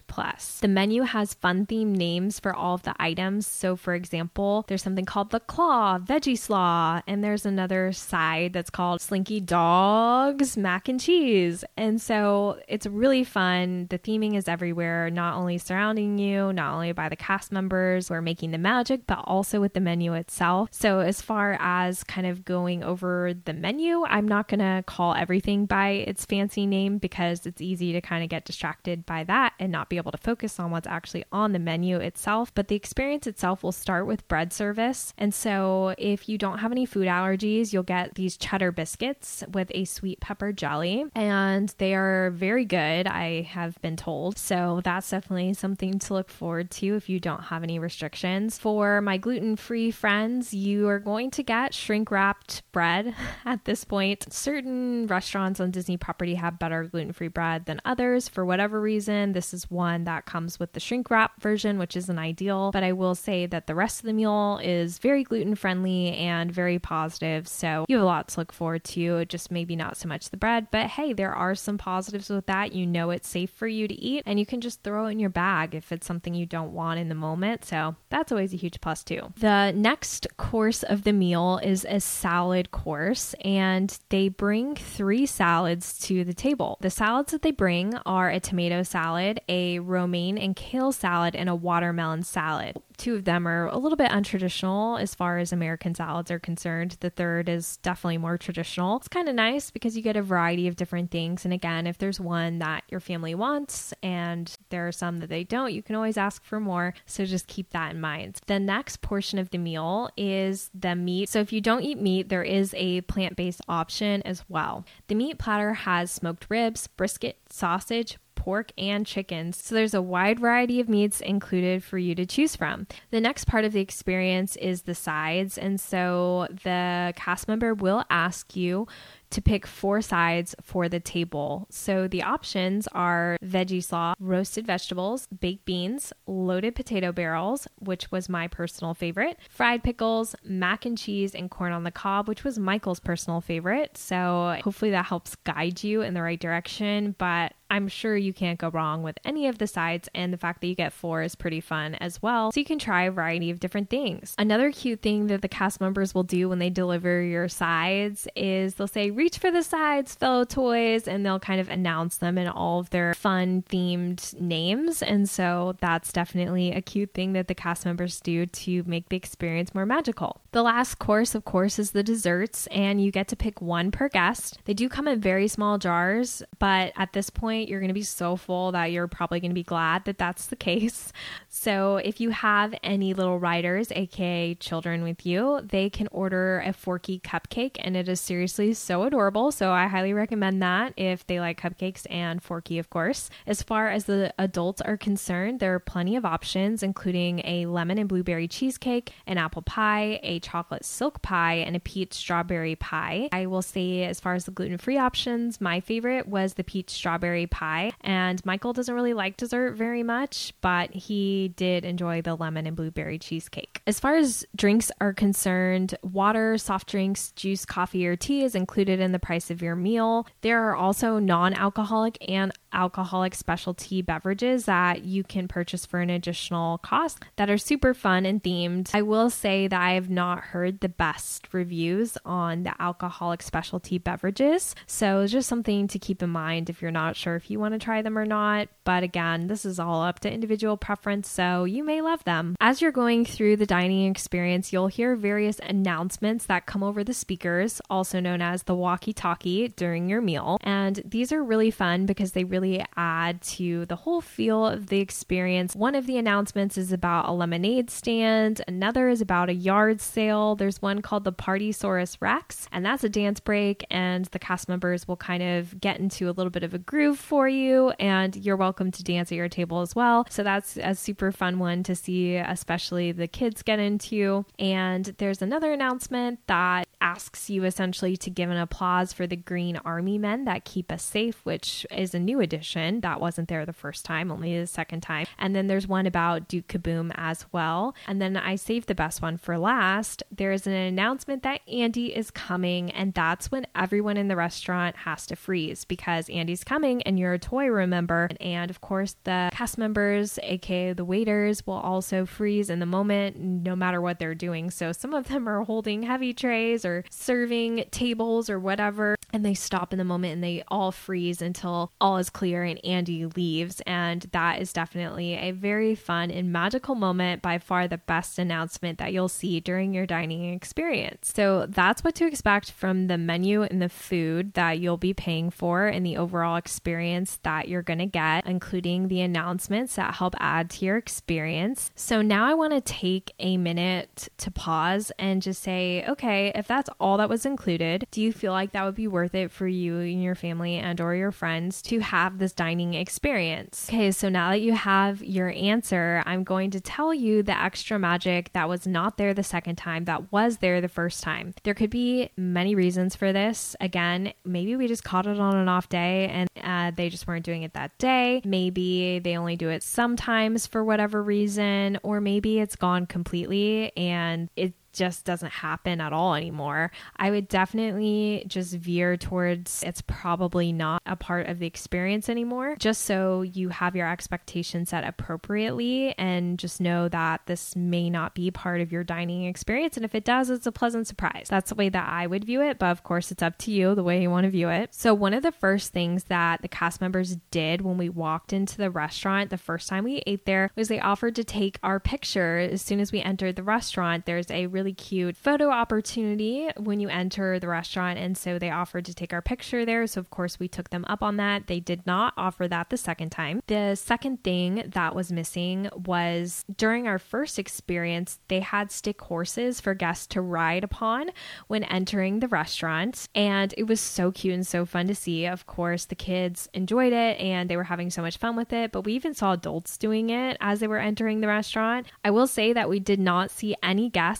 plus. 0.06 0.58
The 0.60 0.68
menu 0.68 1.02
has 1.02 1.34
fun 1.34 1.66
themed 1.66 1.96
names 1.96 2.40
for 2.40 2.54
all 2.54 2.74
of 2.74 2.82
the 2.82 2.94
items. 2.98 3.46
So, 3.46 3.76
for 3.76 3.94
example, 3.94 4.64
there's 4.68 4.82
something 4.82 5.04
called 5.04 5.30
the 5.30 5.40
claw, 5.40 5.98
veggie 5.98 6.38
slaw, 6.38 7.00
and 7.06 7.22
there's 7.22 7.46
another 7.46 7.92
side 7.92 8.52
that's 8.52 8.70
called 8.70 9.00
Slinky 9.00 9.40
Dogs 9.40 10.56
mac 10.56 10.88
and 10.88 11.00
cheese. 11.00 11.64
And 11.76 12.00
so 12.00 12.58
it's 12.68 12.86
really 12.86 13.24
fun. 13.24 13.86
The 13.90 13.98
theming 13.98 14.36
is 14.36 14.48
everywhere, 14.48 15.10
not 15.10 15.36
only 15.36 15.58
surrounding 15.58 16.18
you, 16.18 16.52
not 16.52 16.74
only 16.74 16.92
by 16.92 17.08
the 17.08 17.16
cast 17.16 17.52
members 17.52 18.08
who 18.08 18.14
are 18.14 18.22
making 18.22 18.50
the 18.50 18.58
magic, 18.58 19.06
but 19.06 19.18
also 19.24 19.60
with 19.60 19.74
the 19.74 19.80
menu 19.80 20.14
itself. 20.14 20.68
So, 20.72 21.00
as 21.00 21.20
far 21.20 21.56
as 21.60 22.04
kind 22.04 22.26
of 22.26 22.44
going 22.44 22.82
over 22.82 23.34
the 23.44 23.52
menu, 23.52 23.91
I'm 24.08 24.26
not 24.26 24.48
going 24.48 24.60
to 24.60 24.82
call 24.86 25.14
everything 25.14 25.66
by 25.66 25.90
its 25.90 26.24
fancy 26.24 26.66
name 26.66 26.98
because 26.98 27.46
it's 27.46 27.60
easy 27.60 27.92
to 27.92 28.00
kind 28.00 28.22
of 28.22 28.30
get 28.30 28.44
distracted 28.44 29.06
by 29.06 29.24
that 29.24 29.54
and 29.58 29.70
not 29.70 29.88
be 29.88 29.96
able 29.96 30.12
to 30.12 30.18
focus 30.18 30.58
on 30.58 30.70
what's 30.70 30.86
actually 30.86 31.24
on 31.32 31.52
the 31.52 31.58
menu 31.58 31.98
itself. 31.98 32.54
But 32.54 32.68
the 32.68 32.76
experience 32.76 33.26
itself 33.26 33.62
will 33.62 33.72
start 33.72 34.06
with 34.06 34.26
bread 34.28 34.52
service. 34.52 35.14
And 35.18 35.34
so, 35.34 35.94
if 35.98 36.28
you 36.28 36.38
don't 36.38 36.58
have 36.58 36.72
any 36.72 36.86
food 36.86 37.06
allergies, 37.06 37.72
you'll 37.72 37.82
get 37.82 38.14
these 38.14 38.36
cheddar 38.36 38.72
biscuits 38.72 39.44
with 39.52 39.70
a 39.74 39.84
sweet 39.84 40.20
pepper 40.20 40.52
jelly, 40.52 41.04
and 41.14 41.74
they 41.78 41.94
are 41.94 42.30
very 42.30 42.64
good, 42.64 43.06
I 43.06 43.42
have 43.42 43.80
been 43.82 43.96
told. 43.96 44.38
So, 44.38 44.80
that's 44.84 45.10
definitely 45.10 45.54
something 45.54 45.98
to 45.98 46.14
look 46.14 46.30
forward 46.30 46.70
to 46.72 46.96
if 46.96 47.08
you 47.08 47.20
don't 47.20 47.44
have 47.44 47.62
any 47.62 47.78
restrictions. 47.78 48.58
For 48.58 49.00
my 49.00 49.16
gluten 49.16 49.56
free 49.56 49.90
friends, 49.90 50.52
you 50.52 50.88
are 50.88 50.98
going 50.98 51.30
to 51.32 51.42
get 51.42 51.74
shrink 51.74 52.10
wrapped 52.10 52.62
bread 52.72 53.14
at 53.44 53.64
this 53.64 53.71
point. 53.84 54.32
Certain 54.32 55.06
restaurants 55.06 55.60
on 55.60 55.70
Disney 55.70 55.96
property 55.96 56.34
have 56.34 56.58
better 56.58 56.84
gluten 56.84 57.12
free 57.12 57.28
bread 57.28 57.66
than 57.66 57.80
others 57.84 58.28
for 58.28 58.44
whatever 58.44 58.80
reason. 58.80 59.32
This 59.32 59.52
is 59.54 59.70
one 59.70 60.04
that 60.04 60.26
comes 60.26 60.60
with 60.60 60.72
the 60.72 60.80
shrink 60.80 61.10
wrap 61.10 61.40
version, 61.40 61.78
which 61.78 61.96
isn't 61.96 62.18
ideal, 62.18 62.70
but 62.72 62.84
I 62.84 62.92
will 62.92 63.14
say 63.14 63.46
that 63.46 63.66
the 63.66 63.74
rest 63.74 64.00
of 64.00 64.06
the 64.06 64.12
meal 64.12 64.60
is 64.62 64.98
very 64.98 65.24
gluten 65.24 65.54
friendly 65.54 66.14
and 66.14 66.50
very 66.50 66.78
positive. 66.78 67.48
So 67.48 67.84
you 67.88 67.96
have 67.96 68.02
a 68.02 68.06
lot 68.06 68.28
to 68.28 68.40
look 68.40 68.52
forward 68.52 68.84
to, 68.84 69.24
just 69.26 69.50
maybe 69.50 69.76
not 69.76 69.96
so 69.96 70.08
much 70.08 70.30
the 70.30 70.36
bread, 70.36 70.68
but 70.70 70.86
hey, 70.88 71.12
there 71.12 71.34
are 71.34 71.54
some 71.54 71.78
positives 71.78 72.28
with 72.28 72.46
that. 72.46 72.72
You 72.72 72.86
know 72.86 73.10
it's 73.10 73.28
safe 73.28 73.50
for 73.50 73.66
you 73.66 73.88
to 73.88 73.94
eat 73.94 74.22
and 74.26 74.38
you 74.38 74.46
can 74.46 74.60
just 74.60 74.82
throw 74.82 75.06
it 75.06 75.12
in 75.12 75.20
your 75.20 75.30
bag 75.30 75.74
if 75.74 75.92
it's 75.92 76.06
something 76.06 76.34
you 76.34 76.46
don't 76.46 76.72
want 76.72 77.00
in 77.00 77.08
the 77.08 77.14
moment. 77.14 77.64
So 77.64 77.96
that's 78.10 78.32
always 78.32 78.52
a 78.52 78.56
huge 78.56 78.80
plus 78.80 79.02
too. 79.02 79.32
The 79.38 79.72
next 79.72 80.26
course 80.36 80.82
of 80.82 81.04
the 81.04 81.12
meal 81.12 81.60
is 81.62 81.86
a 81.88 82.00
salad 82.00 82.70
course 82.70 83.34
and 83.62 83.96
they 84.08 84.28
bring 84.28 84.74
three 84.74 85.24
salads 85.24 85.96
to 86.00 86.24
the 86.24 86.34
table. 86.34 86.78
The 86.80 86.90
salads 86.90 87.30
that 87.30 87.42
they 87.42 87.52
bring 87.52 87.94
are 88.04 88.28
a 88.28 88.40
tomato 88.40 88.82
salad, 88.82 89.40
a 89.48 89.78
romaine 89.78 90.36
and 90.36 90.56
kale 90.56 90.90
salad, 90.90 91.36
and 91.36 91.48
a 91.48 91.54
watermelon 91.54 92.24
salad. 92.24 92.82
Two 92.96 93.14
of 93.14 93.24
them 93.24 93.46
are 93.46 93.68
a 93.68 93.78
little 93.78 93.96
bit 93.96 94.10
untraditional 94.10 95.00
as 95.00 95.14
far 95.14 95.38
as 95.38 95.52
American 95.52 95.94
salads 95.94 96.30
are 96.30 96.38
concerned. 96.38 96.96
The 97.00 97.10
third 97.10 97.48
is 97.48 97.76
definitely 97.78 98.18
more 98.18 98.36
traditional. 98.36 98.96
It's 98.96 99.08
kind 99.08 99.28
of 99.28 99.34
nice 99.34 99.70
because 99.70 99.96
you 99.96 100.02
get 100.02 100.16
a 100.16 100.22
variety 100.22 100.66
of 100.66 100.76
different 100.76 101.10
things. 101.10 101.44
And 101.44 101.54
again, 101.54 101.86
if 101.86 101.98
there's 101.98 102.20
one 102.20 102.58
that 102.58 102.82
your 102.90 103.00
family 103.00 103.34
wants 103.34 103.94
and 104.02 104.54
there 104.72 104.88
are 104.88 104.92
some 104.92 105.20
that 105.20 105.28
they 105.28 105.44
don't, 105.44 105.72
you 105.72 105.82
can 105.82 105.94
always 105.94 106.16
ask 106.16 106.42
for 106.42 106.58
more. 106.58 106.94
So 107.06 107.24
just 107.24 107.46
keep 107.46 107.70
that 107.70 107.94
in 107.94 108.00
mind. 108.00 108.40
The 108.46 108.58
next 108.58 109.02
portion 109.02 109.38
of 109.38 109.50
the 109.50 109.58
meal 109.58 110.10
is 110.16 110.70
the 110.74 110.96
meat. 110.96 111.28
So 111.28 111.38
if 111.38 111.52
you 111.52 111.60
don't 111.60 111.82
eat 111.84 112.00
meat, 112.00 112.28
there 112.28 112.42
is 112.42 112.74
a 112.76 113.02
plant 113.02 113.36
based 113.36 113.60
option 113.68 114.22
as 114.22 114.42
well. 114.48 114.84
The 115.06 115.14
meat 115.14 115.38
platter 115.38 115.74
has 115.74 116.10
smoked 116.10 116.46
ribs, 116.48 116.88
brisket, 116.88 117.38
sausage, 117.48 118.18
pork, 118.42 118.72
and 118.76 119.06
chickens. 119.06 119.62
So 119.62 119.76
there's 119.76 119.94
a 119.94 120.02
wide 120.02 120.40
variety 120.40 120.80
of 120.80 120.88
meats 120.88 121.20
included 121.20 121.84
for 121.84 121.96
you 121.96 122.16
to 122.16 122.26
choose 122.26 122.56
from. 122.56 122.88
The 123.12 123.20
next 123.20 123.44
part 123.44 123.64
of 123.64 123.72
the 123.72 123.80
experience 123.80 124.56
is 124.56 124.82
the 124.82 124.96
sides. 124.96 125.56
And 125.56 125.80
so 125.80 126.48
the 126.64 127.12
cast 127.14 127.46
member 127.46 127.72
will 127.72 128.02
ask 128.10 128.56
you 128.56 128.88
to 129.32 129.42
pick 129.42 129.66
four 129.66 130.00
sides 130.00 130.54
for 130.62 130.88
the 130.88 131.00
table. 131.00 131.66
So 131.70 132.06
the 132.06 132.22
options 132.22 132.86
are 132.88 133.36
veggie 133.44 133.82
slaw, 133.82 134.14
roasted 134.20 134.66
vegetables, 134.66 135.26
baked 135.26 135.64
beans, 135.64 136.12
loaded 136.26 136.74
potato 136.74 137.12
barrels, 137.12 137.66
which 137.78 138.10
was 138.10 138.28
my 138.28 138.48
personal 138.48 138.94
favorite, 138.94 139.38
fried 139.50 139.82
pickles, 139.82 140.34
mac 140.44 140.86
and 140.86 140.96
cheese, 140.96 141.34
and 141.34 141.50
corn 141.50 141.72
on 141.72 141.84
the 141.84 141.90
cob, 141.90 142.28
which 142.28 142.44
was 142.44 142.58
Michael's 142.58 143.00
personal 143.00 143.40
favorite. 143.40 143.96
So 143.96 144.58
hopefully 144.62 144.90
that 144.92 145.06
helps 145.06 145.34
guide 145.36 145.82
you 145.82 146.02
in 146.02 146.14
the 146.14 146.22
right 146.22 146.40
direction. 146.40 147.14
But 147.18 147.54
I'm 147.72 147.88
sure 147.88 148.14
you 148.18 148.34
can't 148.34 148.58
go 148.58 148.68
wrong 148.68 149.02
with 149.02 149.18
any 149.24 149.46
of 149.46 149.56
the 149.56 149.66
sides, 149.66 150.06
and 150.14 150.30
the 150.30 150.36
fact 150.36 150.60
that 150.60 150.66
you 150.66 150.74
get 150.74 150.92
four 150.92 151.22
is 151.22 151.34
pretty 151.34 151.62
fun 151.62 151.94
as 151.94 152.20
well. 152.20 152.52
So 152.52 152.60
you 152.60 152.66
can 152.66 152.78
try 152.78 153.04
a 153.04 153.10
variety 153.10 153.48
of 153.48 153.60
different 153.60 153.88
things. 153.88 154.34
Another 154.36 154.70
cute 154.70 155.00
thing 155.00 155.28
that 155.28 155.40
the 155.40 155.48
cast 155.48 155.80
members 155.80 156.14
will 156.14 156.22
do 156.22 156.50
when 156.50 156.58
they 156.58 156.68
deliver 156.68 157.22
your 157.22 157.48
sides 157.48 158.28
is 158.36 158.74
they'll 158.74 158.86
say, 158.86 159.10
Reach 159.10 159.38
for 159.38 159.50
the 159.50 159.62
sides, 159.62 160.14
fellow 160.14 160.44
toys, 160.44 161.08
and 161.08 161.24
they'll 161.24 161.40
kind 161.40 161.62
of 161.62 161.70
announce 161.70 162.18
them 162.18 162.36
in 162.36 162.46
all 162.46 162.80
of 162.80 162.90
their 162.90 163.14
fun 163.14 163.62
themed 163.70 164.38
names. 164.38 165.02
And 165.02 165.26
so 165.26 165.74
that's 165.80 166.12
definitely 166.12 166.72
a 166.72 166.82
cute 166.82 167.14
thing 167.14 167.32
that 167.32 167.48
the 167.48 167.54
cast 167.54 167.86
members 167.86 168.20
do 168.20 168.44
to 168.44 168.82
make 168.82 169.08
the 169.08 169.16
experience 169.16 169.74
more 169.74 169.86
magical. 169.86 170.42
The 170.50 170.62
last 170.62 170.98
course, 170.98 171.34
of 171.34 171.46
course, 171.46 171.78
is 171.78 171.92
the 171.92 172.02
desserts, 172.02 172.66
and 172.66 173.02
you 173.02 173.10
get 173.10 173.28
to 173.28 173.36
pick 173.36 173.62
one 173.62 173.90
per 173.90 174.10
guest. 174.10 174.58
They 174.66 174.74
do 174.74 174.90
come 174.90 175.08
in 175.08 175.22
very 175.22 175.48
small 175.48 175.78
jars, 175.78 176.42
but 176.58 176.92
at 176.96 177.14
this 177.14 177.30
point, 177.30 177.61
point, 177.62 177.70
you're 177.70 177.80
going 177.80 177.88
to 177.88 177.94
be 177.94 178.02
so 178.02 178.36
full 178.36 178.72
that 178.72 178.92
you're 178.92 179.08
probably 179.08 179.40
going 179.40 179.50
to 179.50 179.54
be 179.54 179.62
glad 179.62 180.04
that 180.04 180.18
that's 180.18 180.46
the 180.46 180.56
case. 180.56 181.12
So, 181.54 181.98
if 181.98 182.18
you 182.18 182.30
have 182.30 182.74
any 182.82 183.12
little 183.12 183.38
riders, 183.38 183.92
aka 183.92 184.54
children 184.54 185.02
with 185.02 185.26
you, 185.26 185.60
they 185.62 185.90
can 185.90 186.08
order 186.10 186.62
a 186.64 186.72
Forky 186.72 187.20
cupcake, 187.20 187.76
and 187.78 187.94
it 187.94 188.08
is 188.08 188.20
seriously 188.20 188.72
so 188.72 189.02
adorable. 189.04 189.52
So, 189.52 189.70
I 189.70 189.86
highly 189.86 190.14
recommend 190.14 190.62
that 190.62 190.94
if 190.96 191.26
they 191.26 191.40
like 191.40 191.60
cupcakes 191.60 192.06
and 192.10 192.42
Forky, 192.42 192.78
of 192.78 192.88
course. 192.90 193.28
As 193.46 193.62
far 193.62 193.90
as 193.90 194.06
the 194.06 194.32
adults 194.38 194.80
are 194.80 194.96
concerned, 194.96 195.60
there 195.60 195.74
are 195.74 195.78
plenty 195.78 196.16
of 196.16 196.24
options, 196.24 196.82
including 196.82 197.42
a 197.44 197.66
lemon 197.66 197.98
and 197.98 198.08
blueberry 198.08 198.48
cheesecake, 198.48 199.12
an 199.26 199.36
apple 199.36 199.62
pie, 199.62 200.20
a 200.22 200.40
chocolate 200.40 200.86
silk 200.86 201.20
pie, 201.22 201.56
and 201.56 201.76
a 201.76 201.80
peach 201.80 202.14
strawberry 202.14 202.76
pie. 202.76 203.28
I 203.30 203.46
will 203.46 203.62
say, 203.62 204.04
as 204.04 204.20
far 204.20 204.34
as 204.34 204.46
the 204.46 204.52
gluten 204.52 204.78
free 204.78 204.98
options, 204.98 205.60
my 205.60 205.80
favorite 205.80 206.26
was 206.26 206.54
the 206.54 206.64
peach 206.64 206.90
strawberry 206.90 207.46
pie. 207.52 207.92
And 208.00 208.44
Michael 208.44 208.72
doesn't 208.72 208.92
really 208.92 209.14
like 209.14 209.36
dessert 209.36 209.76
very 209.76 210.02
much, 210.02 210.52
but 210.60 210.92
he 210.92 211.52
did 211.54 211.84
enjoy 211.84 212.22
the 212.22 212.34
lemon 212.34 212.66
and 212.66 212.74
blueberry 212.74 213.18
cheesecake. 213.18 213.80
As 213.86 214.00
far 214.00 214.16
as 214.16 214.44
drinks 214.56 214.90
are 215.00 215.12
concerned, 215.12 215.94
water, 216.02 216.58
soft 216.58 216.88
drinks, 216.88 217.30
juice, 217.32 217.64
coffee, 217.64 218.06
or 218.06 218.16
tea 218.16 218.42
is 218.42 218.56
included 218.56 218.98
in 218.98 219.12
the 219.12 219.20
price 219.20 219.50
of 219.50 219.62
your 219.62 219.76
meal. 219.76 220.26
There 220.40 220.68
are 220.68 220.74
also 220.74 221.20
non 221.20 221.54
alcoholic 221.54 222.18
and 222.28 222.52
alcoholic 222.72 223.34
specialty 223.34 224.02
beverages 224.02 224.64
that 224.66 225.04
you 225.04 225.22
can 225.22 225.48
purchase 225.48 225.86
for 225.86 226.00
an 226.00 226.10
additional 226.10 226.78
cost 226.78 227.22
that 227.36 227.50
are 227.50 227.58
super 227.58 227.94
fun 227.94 228.26
and 228.26 228.42
themed. 228.42 228.90
I 228.94 229.02
will 229.02 229.30
say 229.30 229.68
that 229.68 229.80
I 229.80 229.92
have 229.92 230.10
not 230.10 230.40
heard 230.40 230.80
the 230.80 230.88
best 230.88 231.52
reviews 231.52 232.18
on 232.24 232.62
the 232.64 232.74
alcoholic 232.80 233.42
specialty 233.42 233.98
beverages. 233.98 234.74
So 234.86 235.20
it's 235.20 235.32
just 235.32 235.48
something 235.48 235.88
to 235.88 235.98
keep 235.98 236.22
in 236.22 236.30
mind 236.30 236.70
if 236.70 236.82
you're 236.82 236.90
not 236.90 237.16
sure 237.16 237.36
if 237.36 237.50
you 237.50 237.58
want 237.58 237.74
to 237.74 237.78
try 237.78 238.02
them 238.02 238.18
or 238.18 238.26
not. 238.26 238.68
But 238.84 239.02
again, 239.02 239.46
this 239.46 239.64
is 239.64 239.78
all 239.78 240.02
up 240.02 240.20
to 240.20 240.32
individual 240.32 240.76
preference, 240.76 241.28
so 241.28 241.64
you 241.64 241.84
may 241.84 242.00
love 242.00 242.24
them. 242.24 242.56
As 242.60 242.82
you're 242.82 242.92
going 242.92 243.24
through 243.24 243.56
the 243.56 243.66
dining 243.66 244.10
experience, 244.10 244.72
you'll 244.72 244.88
hear 244.88 245.16
various 245.16 245.58
announcements 245.60 246.46
that 246.46 246.66
come 246.66 246.82
over 246.82 247.04
the 247.04 247.14
speakers, 247.14 247.80
also 247.88 248.20
known 248.20 248.42
as 248.42 248.64
the 248.64 248.74
walkie 248.74 249.12
talkie, 249.12 249.68
during 249.68 250.08
your 250.08 250.20
meal. 250.20 250.58
And 250.62 251.00
these 251.04 251.32
are 251.32 251.42
really 251.42 251.70
fun 251.70 252.06
because 252.06 252.32
they 252.32 252.44
really 252.44 252.61
really 252.62 252.84
add 252.96 253.40
to 253.42 253.84
the 253.86 253.96
whole 253.96 254.20
feel 254.20 254.66
of 254.66 254.86
the 254.86 255.00
experience. 255.00 255.74
One 255.74 255.94
of 255.94 256.06
the 256.06 256.16
announcements 256.16 256.78
is 256.78 256.92
about 256.92 257.28
a 257.28 257.32
lemonade 257.32 257.90
stand, 257.90 258.62
another 258.68 259.08
is 259.08 259.20
about 259.20 259.48
a 259.48 259.54
yard 259.54 260.00
sale. 260.00 260.54
There's 260.54 260.80
one 260.80 261.02
called 261.02 261.24
the 261.24 261.32
Partysaurus 261.32 262.18
Rex, 262.20 262.68
and 262.72 262.84
that's 262.86 263.04
a 263.04 263.08
dance 263.08 263.40
break, 263.40 263.84
and 263.90 264.26
the 264.26 264.38
cast 264.38 264.68
members 264.68 265.08
will 265.08 265.16
kind 265.16 265.42
of 265.42 265.80
get 265.80 265.98
into 265.98 266.28
a 266.28 266.32
little 266.32 266.50
bit 266.50 266.62
of 266.62 266.72
a 266.72 266.78
groove 266.78 267.18
for 267.18 267.48
you, 267.48 267.90
and 267.98 268.36
you're 268.36 268.56
welcome 268.56 268.90
to 268.92 269.02
dance 269.02 269.32
at 269.32 269.36
your 269.36 269.48
table 269.48 269.80
as 269.80 269.94
well. 269.96 270.24
So 270.30 270.42
that's 270.42 270.76
a 270.76 270.94
super 270.94 271.32
fun 271.32 271.58
one 271.58 271.82
to 271.84 271.94
see, 271.96 272.36
especially 272.36 273.12
the 273.12 273.28
kids 273.28 273.62
get 273.62 273.78
into. 273.78 274.44
And 274.58 275.06
there's 275.18 275.42
another 275.42 275.72
announcement 275.72 276.38
that 276.46 276.86
asks 277.02 277.50
you 277.50 277.64
essentially 277.64 278.16
to 278.16 278.30
give 278.30 278.48
an 278.48 278.56
applause 278.56 279.12
for 279.12 279.26
the 279.26 279.36
Green 279.36 279.76
Army 279.84 280.16
men 280.16 280.44
that 280.44 280.64
keep 280.64 280.92
us 280.92 281.02
safe, 281.02 281.40
which 281.44 281.84
is 281.90 282.14
a 282.14 282.20
new 282.20 282.40
addition. 282.40 283.00
That 283.00 283.20
wasn't 283.20 283.48
there 283.48 283.66
the 283.66 283.72
first 283.72 284.04
time, 284.04 284.30
only 284.30 284.58
the 284.58 284.66
second 284.66 285.02
time. 285.02 285.26
And 285.38 285.54
then 285.54 285.66
there's 285.66 285.88
one 285.88 286.06
about 286.06 286.46
Duke 286.48 286.68
Kaboom 286.68 287.12
as 287.16 287.44
well. 287.50 287.94
And 288.06 288.22
then 288.22 288.36
I 288.36 288.54
saved 288.54 288.86
the 288.86 288.94
best 288.94 289.20
one 289.20 289.36
for 289.36 289.58
last. 289.58 290.22
There 290.30 290.52
is 290.52 290.66
an 290.66 290.72
announcement 290.72 291.42
that 291.42 291.60
Andy 291.68 292.14
is 292.14 292.30
coming, 292.30 292.92
and 292.92 293.12
that's 293.12 293.50
when 293.50 293.66
everyone 293.74 294.16
in 294.16 294.28
the 294.28 294.36
restaurant 294.36 294.96
has 294.96 295.26
to 295.26 295.36
freeze 295.36 295.84
because 295.84 296.30
Andy's 296.30 296.62
coming 296.62 297.02
and 297.02 297.18
you're 297.18 297.32
a 297.32 297.38
toy, 297.38 297.66
remember? 297.66 298.28
And 298.40 298.70
of 298.70 298.80
course, 298.80 299.16
the 299.24 299.50
cast 299.52 299.76
members, 299.76 300.38
aka 300.42 300.92
the 300.92 301.04
waiters, 301.04 301.66
will 301.66 301.74
also 301.74 302.24
freeze 302.26 302.70
in 302.70 302.78
the 302.78 302.86
moment 302.86 303.38
no 303.40 303.74
matter 303.74 304.00
what 304.00 304.20
they're 304.20 304.36
doing. 304.36 304.70
So 304.70 304.92
some 304.92 305.14
of 305.14 305.26
them 305.28 305.48
are 305.48 305.64
holding 305.64 306.04
heavy 306.04 306.32
trays 306.32 306.84
or 306.84 306.91
serving 307.10 307.84
tables 307.90 308.50
or 308.50 308.58
whatever. 308.60 309.16
And 309.34 309.46
they 309.46 309.54
stop 309.54 309.94
in 309.94 309.98
the 309.98 310.04
moment 310.04 310.34
and 310.34 310.44
they 310.44 310.62
all 310.68 310.92
freeze 310.92 311.40
until 311.40 311.90
all 312.00 312.18
is 312.18 312.28
clear 312.28 312.64
and 312.64 312.84
Andy 312.84 313.24
leaves. 313.24 313.80
And 313.86 314.20
that 314.32 314.60
is 314.60 314.74
definitely 314.74 315.34
a 315.34 315.52
very 315.52 315.94
fun 315.94 316.30
and 316.30 316.52
magical 316.52 316.94
moment, 316.94 317.40
by 317.40 317.58
far 317.58 317.88
the 317.88 317.96
best 317.96 318.38
announcement 318.38 318.98
that 318.98 319.12
you'll 319.12 319.28
see 319.28 319.58
during 319.60 319.94
your 319.94 320.04
dining 320.04 320.52
experience. 320.52 321.32
So 321.34 321.66
that's 321.66 322.04
what 322.04 322.14
to 322.16 322.26
expect 322.26 322.72
from 322.72 323.06
the 323.06 323.16
menu 323.16 323.62
and 323.62 323.80
the 323.80 323.88
food 323.88 324.52
that 324.52 324.80
you'll 324.80 324.98
be 324.98 325.14
paying 325.14 325.50
for 325.50 325.86
and 325.86 326.04
the 326.04 326.18
overall 326.18 326.56
experience 326.56 327.38
that 327.42 327.68
you're 327.68 327.82
going 327.82 328.00
to 328.00 328.06
get, 328.06 328.46
including 328.46 329.08
the 329.08 329.22
announcements 329.22 329.96
that 329.96 330.16
help 330.16 330.34
add 330.40 330.68
to 330.70 330.84
your 330.84 330.98
experience. 330.98 331.90
So 331.94 332.20
now 332.20 332.44
I 332.44 332.54
want 332.54 332.74
to 332.74 332.80
take 332.82 333.32
a 333.38 333.56
minute 333.56 334.28
to 334.38 334.50
pause 334.50 335.10
and 335.18 335.40
just 335.40 335.62
say, 335.62 336.04
okay, 336.06 336.52
if 336.54 336.66
that's 336.66 336.81
that's 336.82 336.96
all 336.98 337.18
that 337.18 337.28
was 337.28 337.46
included, 337.46 338.06
do 338.10 338.20
you 338.20 338.32
feel 338.32 338.50
like 338.50 338.72
that 338.72 338.84
would 338.84 338.96
be 338.96 339.06
worth 339.06 339.36
it 339.36 339.52
for 339.52 339.68
you 339.68 340.00
and 340.00 340.20
your 340.20 340.34
family 340.34 340.76
and 340.76 341.00
or 341.00 341.14
your 341.14 341.30
friends 341.30 341.80
to 341.82 342.00
have 342.00 342.38
this 342.38 342.52
dining 342.52 342.94
experience? 342.94 343.86
Okay, 343.88 344.10
so 344.10 344.28
now 344.28 344.50
that 344.50 344.62
you 344.62 344.72
have 344.72 345.22
your 345.22 345.50
answer, 345.50 346.24
I'm 346.26 346.42
going 346.42 346.72
to 346.72 346.80
tell 346.80 347.14
you 347.14 347.44
the 347.44 347.56
extra 347.56 348.00
magic 348.00 348.52
that 348.52 348.68
was 348.68 348.84
not 348.84 349.16
there 349.16 349.32
the 349.32 349.44
second 349.44 349.76
time 349.76 350.06
that 350.06 350.32
was 350.32 350.56
there 350.56 350.80
the 350.80 350.88
first 350.88 351.22
time. 351.22 351.54
There 351.62 351.74
could 351.74 351.90
be 351.90 352.30
many 352.36 352.74
reasons 352.74 353.14
for 353.14 353.32
this. 353.32 353.76
Again, 353.80 354.32
maybe 354.44 354.74
we 354.74 354.88
just 354.88 355.04
caught 355.04 355.28
it 355.28 355.38
on 355.38 355.56
an 355.56 355.68
off 355.68 355.88
day 355.88 356.28
and 356.28 356.50
uh, 356.64 356.90
they 356.96 357.10
just 357.10 357.28
weren't 357.28 357.44
doing 357.44 357.62
it 357.62 357.74
that 357.74 357.96
day. 357.98 358.42
Maybe 358.44 359.20
they 359.20 359.36
only 359.36 359.54
do 359.54 359.68
it 359.68 359.84
sometimes 359.84 360.66
for 360.66 360.82
whatever 360.82 361.22
reason, 361.22 362.00
or 362.02 362.20
maybe 362.20 362.58
it's 362.58 362.74
gone 362.74 363.06
completely 363.06 363.96
and 363.96 364.50
it 364.56 364.74
just 364.92 365.24
doesn't 365.24 365.50
happen 365.50 366.00
at 366.00 366.12
all 366.12 366.34
anymore. 366.34 366.90
I 367.16 367.30
would 367.30 367.48
definitely 367.48 368.44
just 368.46 368.74
veer 368.74 369.16
towards 369.16 369.82
it's 369.82 370.02
probably 370.02 370.72
not 370.72 371.02
a 371.06 371.16
part 371.16 371.46
of 371.46 371.58
the 371.58 371.66
experience 371.66 372.28
anymore, 372.28 372.76
just 372.78 373.02
so 373.02 373.42
you 373.42 373.68
have 373.70 373.96
your 373.96 374.08
expectations 374.08 374.90
set 374.90 375.04
appropriately 375.04 376.14
and 376.18 376.58
just 376.58 376.80
know 376.80 377.08
that 377.08 377.42
this 377.46 377.76
may 377.76 378.10
not 378.10 378.34
be 378.34 378.50
part 378.50 378.80
of 378.80 378.92
your 378.92 379.04
dining 379.04 379.44
experience. 379.44 379.96
And 379.96 380.04
if 380.04 380.14
it 380.14 380.24
does, 380.24 380.50
it's 380.50 380.66
a 380.66 380.72
pleasant 380.72 381.06
surprise. 381.06 381.46
That's 381.48 381.70
the 381.70 381.76
way 381.76 381.88
that 381.88 382.08
I 382.08 382.26
would 382.26 382.44
view 382.44 382.62
it, 382.62 382.78
but 382.78 382.90
of 382.90 383.02
course, 383.02 383.30
it's 383.30 383.42
up 383.42 383.58
to 383.58 383.70
you 383.70 383.94
the 383.94 384.02
way 384.02 384.20
you 384.20 384.30
want 384.30 384.44
to 384.44 384.50
view 384.50 384.68
it. 384.68 384.94
So, 384.94 385.14
one 385.14 385.34
of 385.34 385.42
the 385.42 385.52
first 385.52 385.92
things 385.92 386.24
that 386.24 386.62
the 386.62 386.68
cast 386.68 387.00
members 387.00 387.36
did 387.50 387.80
when 387.82 387.98
we 387.98 388.08
walked 388.08 388.52
into 388.52 388.76
the 388.76 388.90
restaurant 388.90 389.50
the 389.50 389.58
first 389.58 389.88
time 389.88 390.02
we 390.02 390.22
ate 390.26 390.46
there 390.46 390.70
was 390.74 390.88
they 390.88 390.98
offered 390.98 391.36
to 391.36 391.44
take 391.44 391.78
our 391.82 392.00
picture 392.00 392.58
as 392.58 392.82
soon 392.82 392.98
as 392.98 393.12
we 393.12 393.20
entered 393.20 393.54
the 393.54 393.62
restaurant. 393.62 394.26
There's 394.26 394.50
a 394.50 394.66
really 394.66 394.81
really 394.82 394.92
cute 394.92 395.36
photo 395.36 395.70
opportunity 395.70 396.68
when 396.76 396.98
you 396.98 397.08
enter 397.08 397.60
the 397.60 397.68
restaurant. 397.68 398.18
And 398.18 398.36
so 398.36 398.58
they 398.58 398.70
offered 398.70 399.04
to 399.04 399.14
take 399.14 399.32
our 399.32 399.40
picture 399.40 399.84
there. 399.84 400.06
So, 400.08 400.20
of 400.20 400.30
course, 400.30 400.58
we 400.58 400.66
took 400.66 400.90
them 400.90 401.04
up 401.08 401.22
on 401.22 401.36
that. 401.36 401.68
They 401.68 401.78
did 401.78 402.04
not 402.04 402.34
offer 402.36 402.66
that 402.66 402.90
the 402.90 402.96
second 402.96 403.30
time. 403.30 403.62
The 403.68 403.94
second 403.94 404.42
thing 404.42 404.82
that 404.88 405.14
was 405.14 405.30
missing 405.30 405.88
was 405.94 406.64
during 406.76 407.06
our 407.06 407.20
first 407.20 407.60
experience, 407.60 408.40
they 408.48 408.58
had 408.58 408.90
stick 408.90 409.20
horses 409.20 409.80
for 409.80 409.94
guests 409.94 410.26
to 410.28 410.40
ride 410.40 410.82
upon 410.82 411.30
when 411.68 411.84
entering 411.84 412.40
the 412.40 412.48
restaurant. 412.48 413.28
And 413.36 413.72
it 413.78 413.84
was 413.84 414.00
so 414.00 414.32
cute 414.32 414.54
and 414.54 414.66
so 414.66 414.84
fun 414.84 415.06
to 415.06 415.14
see. 415.14 415.46
Of 415.46 415.66
course, 415.66 416.06
the 416.06 416.16
kids 416.16 416.68
enjoyed 416.74 417.12
it 417.12 417.38
and 417.38 417.70
they 417.70 417.76
were 417.76 417.84
having 417.84 418.10
so 418.10 418.22
much 418.22 418.36
fun 418.36 418.56
with 418.56 418.72
it. 418.72 418.90
But 418.90 419.04
we 419.04 419.12
even 419.12 419.34
saw 419.34 419.52
adults 419.52 419.96
doing 419.96 420.30
it 420.30 420.56
as 420.60 420.80
they 420.80 420.88
were 420.88 420.98
entering 420.98 421.40
the 421.40 421.46
restaurant. 421.46 422.08
I 422.24 422.30
will 422.30 422.48
say 422.48 422.72
that 422.72 422.88
we 422.88 422.98
did 422.98 423.20
not 423.20 423.52
see 423.52 423.76
any 423.80 424.10
guests 424.10 424.32